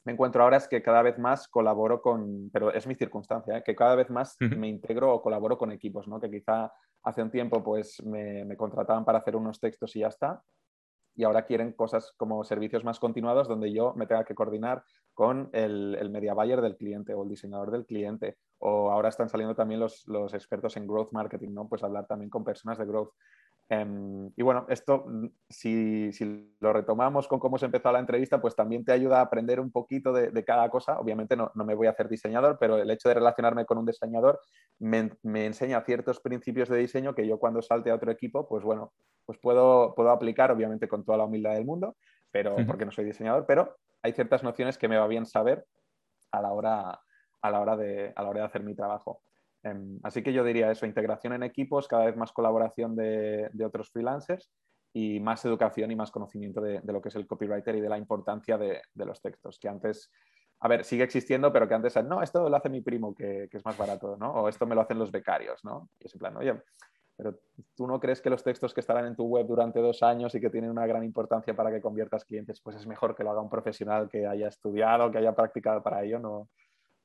me 0.05 0.13
encuentro 0.13 0.43
ahora 0.43 0.57
es 0.57 0.69
que 0.69 0.83
cada 0.83 1.03
vez 1.03 1.19
más 1.19 1.49
colaboro 1.49 2.03
con, 2.03 2.51
pero 2.53 2.73
es 2.73 2.87
mi 2.87 2.95
circunstancia, 2.95 3.59
¿eh? 3.59 3.63
que 3.65 3.77
cada 3.77 3.95
vez 3.95 4.11
más 4.11 4.37
me 4.41 4.69
integro 4.69 5.15
o 5.15 5.23
colaboro 5.23 5.57
con 5.57 5.71
equipos, 5.73 6.09
¿no? 6.09 6.21
que 6.21 6.31
quizá 6.31 6.73
hace 7.05 7.23
un 7.23 7.31
tiempo 7.31 7.63
pues 7.63 8.03
me, 8.05 8.57
contrataban 8.57 9.05
para 9.05 9.19
hacer 9.19 9.37
unos 9.37 9.61
textos 9.61 9.95
y 9.97 10.01
ya 10.01 10.09
está, 10.09 10.43
y 11.15 11.25
ahora 11.25 11.45
quieren 11.45 11.73
cosas 11.73 12.13
como 12.17 12.43
servicios 12.43 12.85
más 12.85 12.99
continuados 12.99 13.47
donde 13.47 13.73
yo 13.73 13.93
me 13.95 14.07
tenga 14.07 14.25
que 14.25 14.35
coordinar 14.35 14.83
con 15.15 15.51
el, 15.53 15.95
el, 16.01 16.11
media 16.11 16.33
buyer 16.33 16.63
del 16.63 16.77
cliente 16.77 17.13
o 17.13 17.23
el 17.23 17.29
diseñador 17.29 17.71
del 17.71 17.85
cliente. 17.85 18.39
O 18.59 18.91
ahora 18.91 19.11
están 19.11 19.29
saliendo 19.29 19.55
también 19.55 19.79
los, 19.79 20.07
los, 20.07 20.33
expertos 20.33 20.75
en 20.79 20.87
growth 20.87 21.13
marketing, 21.13 21.51
¿no? 21.51 21.69
Pues 21.69 21.85
hablar 21.85 22.07
también 22.07 22.31
con 22.31 22.45
personas 22.45 22.79
de 22.79 22.87
growth. 22.87 23.13
Em, 23.73 24.31
y 24.37 24.43
bueno, 24.43 24.67
esto, 24.69 25.07
mm, 25.07 25.29
si, 25.49 26.11
lo 26.61 26.75
retomamos 26.75 27.27
con 27.27 27.41
cómo 27.41 27.57
se 27.57 27.65
empezó 27.65 27.91
la 27.91 28.01
entrevista, 28.01 28.39
pues 28.39 28.55
también 28.55 28.85
te 28.85 28.93
ayuda 28.93 29.21
a 29.21 29.23
aprender 29.23 29.61
un 29.61 29.73
poquito 29.73 30.13
de, 30.13 30.45
cada 30.45 30.69
cosa. 30.69 30.99
Obviamente 30.99 31.37
no, 31.37 31.51
me 31.55 31.75
voy 31.75 31.87
a 31.87 31.93
hacer 31.93 32.07
diseñador, 32.07 32.59
pero 32.61 32.77
el 32.77 32.91
hecho 32.91 33.09
de 33.09 33.15
relacionarme 33.15 33.65
con 33.65 33.79
un 33.79 33.87
diseñador 33.87 34.41
me, 34.79 35.11
enseña 35.47 35.81
ciertos 35.87 36.21
principios 36.21 36.69
de 36.69 36.77
diseño 36.77 37.15
que 37.15 37.27
yo 37.27 37.39
cuando 37.39 37.63
salte 37.63 37.91
a 37.91 37.95
otro 37.95 38.13
equipo, 38.13 38.47
pues 38.47 38.63
bueno, 38.63 38.93
pues 39.25 39.39
puedo, 39.39 39.95
puedo 39.95 40.11
aplicar, 40.11 40.51
obviamente 40.51 40.87
con 40.87 41.03
toda 41.03 41.17
la 41.17 41.25
humildad 41.25 41.55
del 41.55 41.65
mundo, 41.65 41.97
pero 42.31 42.57
porque 42.67 42.85
no 42.85 42.93
soy 42.93 43.07
diseñador, 43.07 43.47
pero 43.47 43.79
hay 44.03 44.13
ciertas 44.13 44.43
nociones 44.43 44.77
que 44.77 44.89
me 44.89 44.99
va 44.99 45.07
bien 45.07 45.25
saber 45.25 45.65
a 46.31 46.43
la 46.43 46.53
hora, 46.53 47.01
a 47.41 47.51
la 47.51 47.61
hora, 47.61 47.79
de, 47.79 48.13
a 48.15 48.23
la 48.23 48.29
hora 48.29 48.41
de 48.41 48.47
hacer 48.49 48.65
mi 48.65 48.75
trabajo. 48.75 49.23
Em, 49.63 50.01
así 50.03 50.23
que 50.23 50.33
yo 50.33 50.45
diría 50.45 50.71
eso, 50.71 50.87
integración 50.87 51.35
en 51.35 51.43
equipos, 51.43 51.87
cada 51.87 52.07
vez 52.07 52.17
más 52.17 52.33
colaboración 52.33 52.97
de, 52.97 53.51
otros 53.65 53.91
freelancers 53.91 54.51
y 54.93 55.21
más 55.21 55.45
educación 55.45 55.91
y 55.91 55.97
más 55.97 56.11
conocimiento 56.11 56.61
de, 56.61 56.81
lo 56.85 57.01
que 57.01 57.09
es 57.09 57.17
el 57.17 57.27
copywriter 57.27 57.77
y 57.77 57.81
de 57.81 57.89
la 57.89 57.99
importancia 57.99 58.59
de, 58.59 58.83
los 58.95 59.21
textos, 59.21 59.59
que 59.59 59.69
antes, 59.69 60.11
a 60.61 60.69
ver, 60.69 60.85
sigue 60.85 61.05
existiendo, 61.05 61.53
pero 61.53 61.69
que 61.69 61.75
antes, 61.75 62.03
no, 62.05 62.23
esto 62.23 62.49
lo 62.49 62.57
hace 62.57 62.69
mi 62.69 62.81
primo, 62.81 63.15
que, 63.15 63.49
es 63.51 63.65
más 63.65 63.79
barato, 63.79 64.17
¿no? 64.19 64.33
O 64.33 64.49
esto 64.49 64.67
me 64.67 64.75
lo 64.75 64.81
hacen 64.81 64.99
los 64.99 65.13
becarios, 65.13 65.65
¿no? 65.65 65.89
Y 66.01 66.07
es 66.07 66.15
en 66.15 66.19
plan, 66.19 66.37
oye, 66.37 66.61
pero 67.17 67.39
tú 67.77 67.87
no 67.87 68.01
crees 68.01 68.21
que 68.21 68.31
los 68.31 68.43
textos 68.43 68.75
que 68.75 68.81
estarán 68.81 69.07
en 69.07 69.15
tu 69.15 69.25
web 69.25 69.47
durante 69.47 69.81
dos 69.81 70.03
años 70.03 70.35
y 70.35 70.41
que 70.41 70.51
tienen 70.51 70.71
una 70.71 70.87
gran 70.87 71.05
importancia 71.05 71.55
para 71.55 71.71
que 71.71 71.81
conviertas 71.81 72.25
clientes, 72.25 72.61
pues 72.61 72.77
es 72.77 72.87
mejor 72.87 73.15
que 73.15 73.23
lo 73.23 73.31
haga 73.31 73.41
un 73.41 73.51
profesional 73.51 74.09
que 74.09 74.27
haya 74.27 74.49
estudiado, 74.49 75.11
que 75.13 75.19
haya 75.19 75.35
practicado 75.35 75.83
para 75.83 76.03
ello, 76.03 76.19
no, 76.19 76.49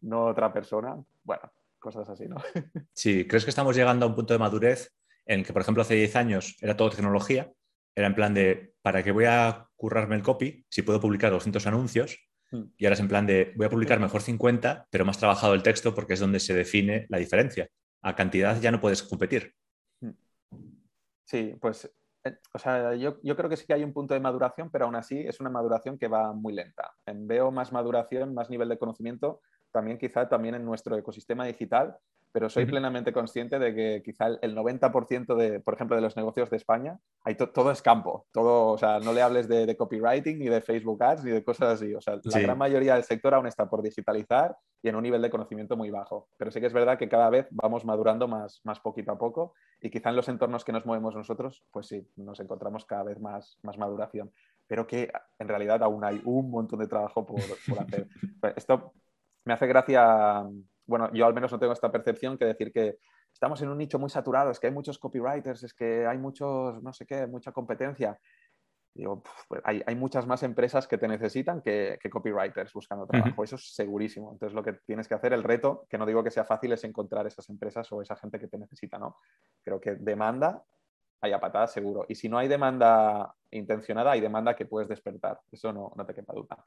no 0.02 0.26
otra 0.26 0.52
persona. 0.52 0.98
Bueno, 1.24 1.52
cosas 1.88 2.10
así, 2.10 2.28
¿no? 2.28 2.36
Sí, 2.94 3.26
¿crees 3.28 3.46
que 3.46 3.50
estamos 3.50 3.76
llegando 3.76 4.06
a 4.06 4.10
un 4.10 4.16
punto 4.16 4.34
de 4.34 4.40
madurez 4.40 4.92
en 5.26 5.44
que, 5.44 5.54
por 5.54 5.62
ejemplo, 5.62 5.82
hace 5.82 5.96
10 5.96 6.16
años 6.18 6.58
era 6.62 6.76
todo 6.76 6.90
tecnología? 6.90 7.50
Era 7.96 8.08
en 8.08 8.16
plan 8.16 8.34
de, 8.34 8.74
¿para 8.82 9.04
qué 9.04 9.12
voy 9.12 9.26
a 9.26 9.68
currarme 9.78 10.16
el 10.18 10.22
copy 10.22 10.66
si 10.70 10.82
puedo 10.82 11.00
publicar 11.00 11.32
200 11.32 11.66
anuncios? 11.66 12.20
Hmm. 12.52 12.64
Y 12.78 12.86
ahora 12.86 12.96
es 12.96 13.00
en 13.00 13.08
plan 13.08 13.26
de, 13.26 13.54
voy 13.56 13.68
a 13.68 13.70
publicar 13.70 14.02
mejor 14.02 14.22
50, 14.22 14.88
pero 14.90 15.06
más 15.06 15.18
trabajado 15.18 15.54
el 15.54 15.64
texto 15.64 15.96
porque 15.96 16.16
es 16.16 16.20
donde 16.20 16.42
se 16.42 16.54
define 16.54 17.06
la 17.08 17.20
diferencia. 17.20 17.70
A 18.02 18.16
cantidad 18.16 18.60
ya 18.60 18.72
no 18.72 18.82
puedes 18.82 19.02
competir. 19.02 19.54
Hmm. 20.02 20.12
Sí, 21.26 21.56
pues 21.62 21.90
eh, 22.26 22.38
o 22.54 22.60
sea, 22.60 22.96
yo, 22.96 23.18
yo, 23.24 23.38
creo 23.38 23.50
que 23.50 23.56
sí 23.56 23.66
que 23.66 23.74
hay 23.76 23.84
un 23.84 23.94
punto 23.94 24.14
de 24.14 24.20
maduración, 24.20 24.70
pero 24.70 24.86
aún 24.86 24.96
así 24.96 25.20
es 25.20 25.40
una 25.40 25.50
maduración 25.50 25.98
que 25.98 26.10
va 26.10 26.34
muy 26.34 26.54
lenta. 26.54 26.92
Veo 27.06 27.50
más 27.50 27.72
maduración, 27.72 28.34
más 28.34 28.50
nivel 28.50 28.68
de 28.68 28.78
conocimiento 28.78 29.40
también 29.78 30.00
quizá 30.00 30.28
también 30.28 30.56
en 30.56 30.66
nuestro 30.66 30.98
ecosistema 30.98 31.46
digital, 31.46 31.96
pero 32.32 32.50
soy 32.50 32.66
plenamente 32.66 33.14
consciente 33.14 33.60
de 33.60 33.76
que 33.76 34.02
quizá 34.04 34.26
el 34.42 34.56
90% 34.56 35.36
de, 35.36 35.60
por 35.60 35.76
ejemplo, 35.76 35.96
de 35.96 36.02
los 36.02 36.18
negocios 36.18 36.50
de 36.50 36.58
España, 36.58 36.98
hay 37.24 37.36
todo 37.36 37.70
es 37.70 37.84
campo, 37.84 38.26
todo, 38.32 38.72
o 38.72 38.78
sea, 38.80 39.00
no 39.00 39.14
le 39.14 39.22
hables 39.22 39.48
de, 39.48 39.78
copywriting, 39.78 40.40
ni 40.40 40.48
de 40.48 40.62
Facebook 40.62 41.04
Ads, 41.04 41.26
ni 41.26 41.32
de 41.32 41.44
cosas 41.44 41.76
así, 41.76 41.94
o 41.94 42.02
sea, 42.02 42.20
la 42.24 42.40
gran 42.40 42.58
mayoría 42.58 42.96
del 42.96 43.04
sector 43.04 43.36
aún 43.36 43.46
está 43.46 43.70
por 43.70 43.84
digitalizar 43.84 44.58
y 44.82 44.90
en 44.90 44.96
un 44.96 45.04
nivel 45.04 45.22
de 45.22 45.30
conocimiento 45.30 45.78
muy 45.78 45.92
bajo, 45.92 46.28
pero 46.38 46.50
sí 46.50 46.60
que 46.60 46.66
es 46.66 46.74
verdad 46.74 46.98
que 46.98 47.08
cada 47.08 47.30
vez 47.30 47.48
vamos 47.52 47.86
madurando 47.86 48.28
más, 48.28 48.62
más 48.64 48.80
poquito 48.80 49.12
a 49.12 49.20
poco 49.20 49.54
y 49.80 49.92
quizá 49.92 50.10
en 50.10 50.16
los 50.16 50.28
entornos 50.28 50.66
que 50.66 50.72
nos 50.72 50.88
movemos 50.88 51.16
nosotros, 51.16 51.64
pues 51.72 51.86
sí, 51.86 52.08
nos 52.16 52.40
encontramos 52.40 52.84
cada 52.86 53.04
vez 53.04 53.20
más, 53.20 53.60
más 53.62 53.78
maduración, 53.78 54.32
pero 54.66 54.88
que 54.88 55.12
en 55.38 55.48
realidad 55.48 55.84
aún 55.84 56.04
hay 56.04 56.20
un 56.26 56.50
montón 56.50 56.80
de 56.80 56.88
trabajo 56.88 57.26
por, 57.26 57.42
por 57.68 57.80
hacer. 57.80 58.08
Esto 58.56 58.94
me 59.48 59.54
hace 59.54 59.66
gracia, 59.66 60.44
bueno, 60.86 61.12
yo 61.14 61.26
al 61.26 61.34
menos 61.34 61.52
no 61.52 61.60
tengo 61.60 61.74
esta 61.74 61.92
percepción 61.92 62.38
que 62.38 62.46
decir 62.46 62.72
que 62.72 63.00
estamos 63.32 63.62
en 63.62 63.70
un 63.70 63.78
nicho 63.78 63.98
muy 63.98 64.10
saturado, 64.10 64.52
es 64.52 64.60
que 64.60 64.68
hay 64.68 64.74
muchos 64.74 65.00
copywriters, 65.00 65.64
es 65.64 65.74
que 65.74 66.06
hay 66.06 66.18
muchos, 66.18 66.82
no 66.84 66.94
sé 66.94 67.06
qué, 67.06 67.26
mucha 67.28 67.52
competencia. 67.52 68.20
Digo, 68.94 69.22
pues 69.48 69.62
hay, 69.64 69.96
muchas 69.96 70.26
más 70.26 70.42
empresas 70.42 70.88
que 70.88 70.98
te 70.98 71.08
necesitan 71.08 71.62
que, 71.62 72.00
copywriters 72.12 72.74
buscando 72.74 73.06
trabajo, 73.06 73.44
eso 73.44 73.56
es 73.56 73.76
segurísimo. 73.76 74.32
Entonces 74.32 74.56
lo 74.56 74.64
que 74.64 74.74
tienes 74.74 75.08
que 75.08 75.14
hacer, 75.14 75.34
el 75.34 75.44
reto, 75.44 75.86
que 75.88 76.00
no 76.00 76.06
digo 76.08 76.24
que 76.24 76.32
sea 76.32 76.46
fácil, 76.46 76.72
es 76.72 76.84
encontrar 76.84 77.28
esas 77.28 77.48
empresas 77.50 77.92
o 77.92 78.02
esa 78.02 78.16
gente 78.16 78.40
que 78.40 78.48
te 78.48 78.58
necesita, 78.58 78.98
¿no? 78.98 79.18
Creo 79.64 79.80
que 79.80 79.96
demanda 79.96 80.64
hay 81.22 81.32
a 81.32 81.40
patadas 81.40 81.72
seguro. 81.72 82.06
Y 82.10 82.16
si 82.16 82.28
no 82.28 82.40
hay 82.40 82.48
demanda 82.48 83.36
intencionada, 83.52 84.12
hay 84.12 84.22
demanda 84.22 84.56
que 84.56 84.66
puedes 84.66 84.90
despertar. 84.90 85.40
Eso 85.52 85.72
no, 85.72 85.92
no 85.96 86.06
te 86.06 86.16
quepa 86.16 86.34
duda. 86.34 86.66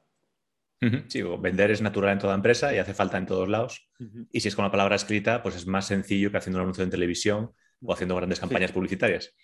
Sí, 1.09 1.23
vender 1.39 1.71
es 1.71 1.83
natural 1.83 2.13
en 2.13 2.19
toda 2.19 2.35
empresa 2.35 2.75
y 2.75 2.79
hace 2.79 2.95
falta 2.95 3.19
en 3.19 3.27
todos 3.27 3.49
lados. 3.49 3.91
Y 4.33 4.41
si 4.41 4.49
es 4.49 4.57
con 4.57 4.65
la 4.65 4.71
palabra 4.71 4.97
escrita, 4.97 5.43
pues 5.43 5.57
es 5.57 5.67
más 5.67 5.87
sencillo 5.87 6.31
que 6.31 6.39
haciendo 6.39 6.59
un 6.59 6.63
anuncio 6.63 6.85
en 6.85 6.91
televisión 6.91 7.53
o 7.83 7.93
haciendo 7.93 8.17
grandes 8.17 8.41
campañas 8.41 8.73
publicitarias. 8.73 9.35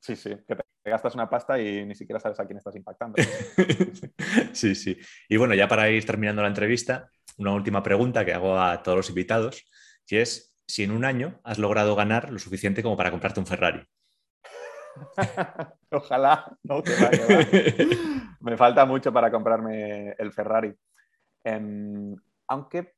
Sí, 0.00 0.16
sí, 0.16 0.30
que 0.46 0.56
te 0.56 0.90
gastas 0.90 1.14
una 1.14 1.28
pasta 1.28 1.60
y 1.60 1.84
ni 1.84 1.94
siquiera 1.94 2.20
sabes 2.20 2.40
a 2.40 2.46
quién 2.46 2.58
estás 2.58 2.76
impactando. 2.76 3.16
sí, 4.52 4.74
sí. 4.74 4.98
Y 5.28 5.36
bueno, 5.36 5.54
ya 5.54 5.68
para 5.68 5.90
ir 5.90 6.04
terminando 6.04 6.42
la 6.42 6.48
entrevista, 6.48 7.10
una 7.38 7.52
última 7.52 7.82
pregunta 7.82 8.24
que 8.24 8.32
hago 8.32 8.58
a 8.58 8.82
todos 8.82 8.96
los 8.96 9.08
invitados, 9.08 9.64
y 10.06 10.16
es 10.16 10.54
si 10.66 10.84
en 10.84 10.90
un 10.90 11.04
año 11.04 11.40
has 11.44 11.58
logrado 11.58 11.96
ganar 11.96 12.30
lo 12.30 12.38
suficiente 12.38 12.82
como 12.82 12.96
para 12.96 13.10
comprarte 13.10 13.40
un 13.40 13.46
Ferrari. 13.46 13.82
Ojalá, 15.90 16.56
no, 16.62 16.82
que 16.82 16.92
Me 18.40 18.56
falta 18.56 18.84
mucho 18.86 19.12
para 19.12 19.30
comprarme 19.30 20.14
el 20.18 20.32
Ferrari. 20.32 20.74
Em, 21.44 22.16
aunque 22.48 22.94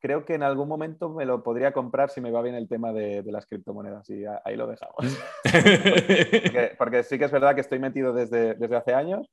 creo 0.00 0.24
que 0.24 0.34
en 0.34 0.42
algún 0.42 0.68
momento 0.68 1.10
me 1.10 1.24
lo 1.24 1.42
podría 1.42 1.72
comprar 1.72 2.10
si 2.10 2.20
me 2.20 2.30
va 2.30 2.42
bien 2.42 2.54
el 2.54 2.68
tema 2.68 2.92
de, 2.92 3.22
las 3.26 3.46
criptomonedas 3.46 4.08
y 4.10 4.24
ahí 4.44 4.56
lo 4.56 4.66
dejamos. 4.66 4.96
porque, 6.78 7.02
sí 7.02 7.18
que 7.18 7.24
es 7.24 7.32
verdad 7.32 7.54
que 7.54 7.60
estoy 7.60 7.78
metido 7.78 8.12
desde, 8.12 8.54
desde 8.54 8.76
hace 8.76 8.94
años. 8.94 9.28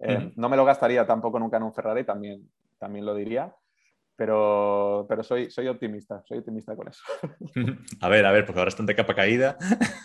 Em, 0.00 0.32
no 0.36 0.48
me 0.48 0.56
lo 0.56 0.64
gastaría 0.64 1.06
tampoco 1.06 1.38
nunca 1.38 1.56
en 1.56 1.62
un 1.62 1.72
Ferrari, 1.72 2.04
también, 2.04 2.50
también 2.78 3.06
lo 3.06 3.14
diría. 3.14 3.54
Pero, 4.16 5.04
pero 5.08 5.22
soy, 5.22 5.50
soy 5.50 5.68
optimista, 5.68 6.22
soy 6.26 6.38
optimista 6.38 6.74
con 6.74 6.88
eso. 6.88 7.02
A 8.00 8.08
ver, 8.08 8.24
a 8.24 8.32
ver, 8.32 8.46
porque 8.46 8.60
ahora 8.60 8.70
están 8.70 8.86
de 8.86 8.96
capa 8.96 9.14
caída. 9.14 9.58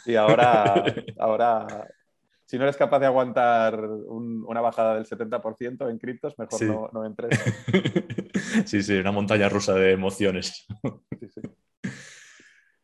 Y 0.06 0.16
ahora, 0.16 0.84
ahora 1.20 1.88
si 2.52 2.58
no 2.58 2.66
eres 2.66 2.76
capaz 2.76 3.00
de 3.00 3.06
aguantar 3.06 3.80
una 3.80 4.60
bajada 4.60 4.96
del 4.96 5.06
70% 5.06 5.90
en 5.90 5.98
criptos, 5.98 6.38
mejor 6.38 6.62
no, 6.64 6.90
no, 6.92 7.06
entres. 7.06 7.40
sí, 8.66 8.84
sí, 8.84 8.96
una 8.96 9.14
montaña 9.14 9.48
rusa 9.48 9.74
de 9.74 9.94
emociones. 9.94 10.68
Sí, 11.18 11.30
sí. 11.30 11.42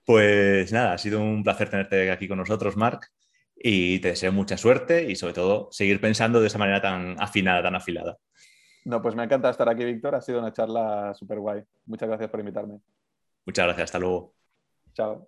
Pues 0.06 0.72
nada, 0.72 0.94
ha 0.94 0.98
sido 0.98 1.20
un 1.20 1.44
placer 1.44 1.70
tenerte 1.70 2.10
aquí 2.10 2.30
con 2.30 2.38
nosotros, 2.38 2.78
Marc, 2.78 3.12
y 3.54 4.00
te 4.00 4.12
deseo 4.12 4.32
mucha 4.32 4.56
suerte 4.56 5.04
y 5.12 5.18
sobre 5.18 5.34
todo 5.34 5.68
seguir 5.72 6.00
pensando 6.00 6.40
de 6.40 6.48
esa 6.48 6.60
manera 6.60 6.82
tan 6.82 7.22
afinada, 7.22 7.62
tan 7.62 7.76
afilada. 7.76 8.18
No, 8.88 9.02
pues 9.02 9.16
me 9.16 9.24
encanta 9.26 9.50
estar 9.50 9.68
aquí, 9.68 9.84
Víctor. 9.84 10.16
Ha 10.16 10.22
sido 10.22 10.40
una 10.40 10.54
charla 10.54 11.14
súper 11.14 11.40
guay. 11.40 11.62
Muchas 11.88 12.08
gracias 12.08 12.30
por 12.30 12.40
invitarme. 12.40 12.80
Muchas 13.46 13.66
gracias. 13.66 13.84
Hasta 13.84 14.00
luego. 14.00 14.34
Chao. 14.94 15.28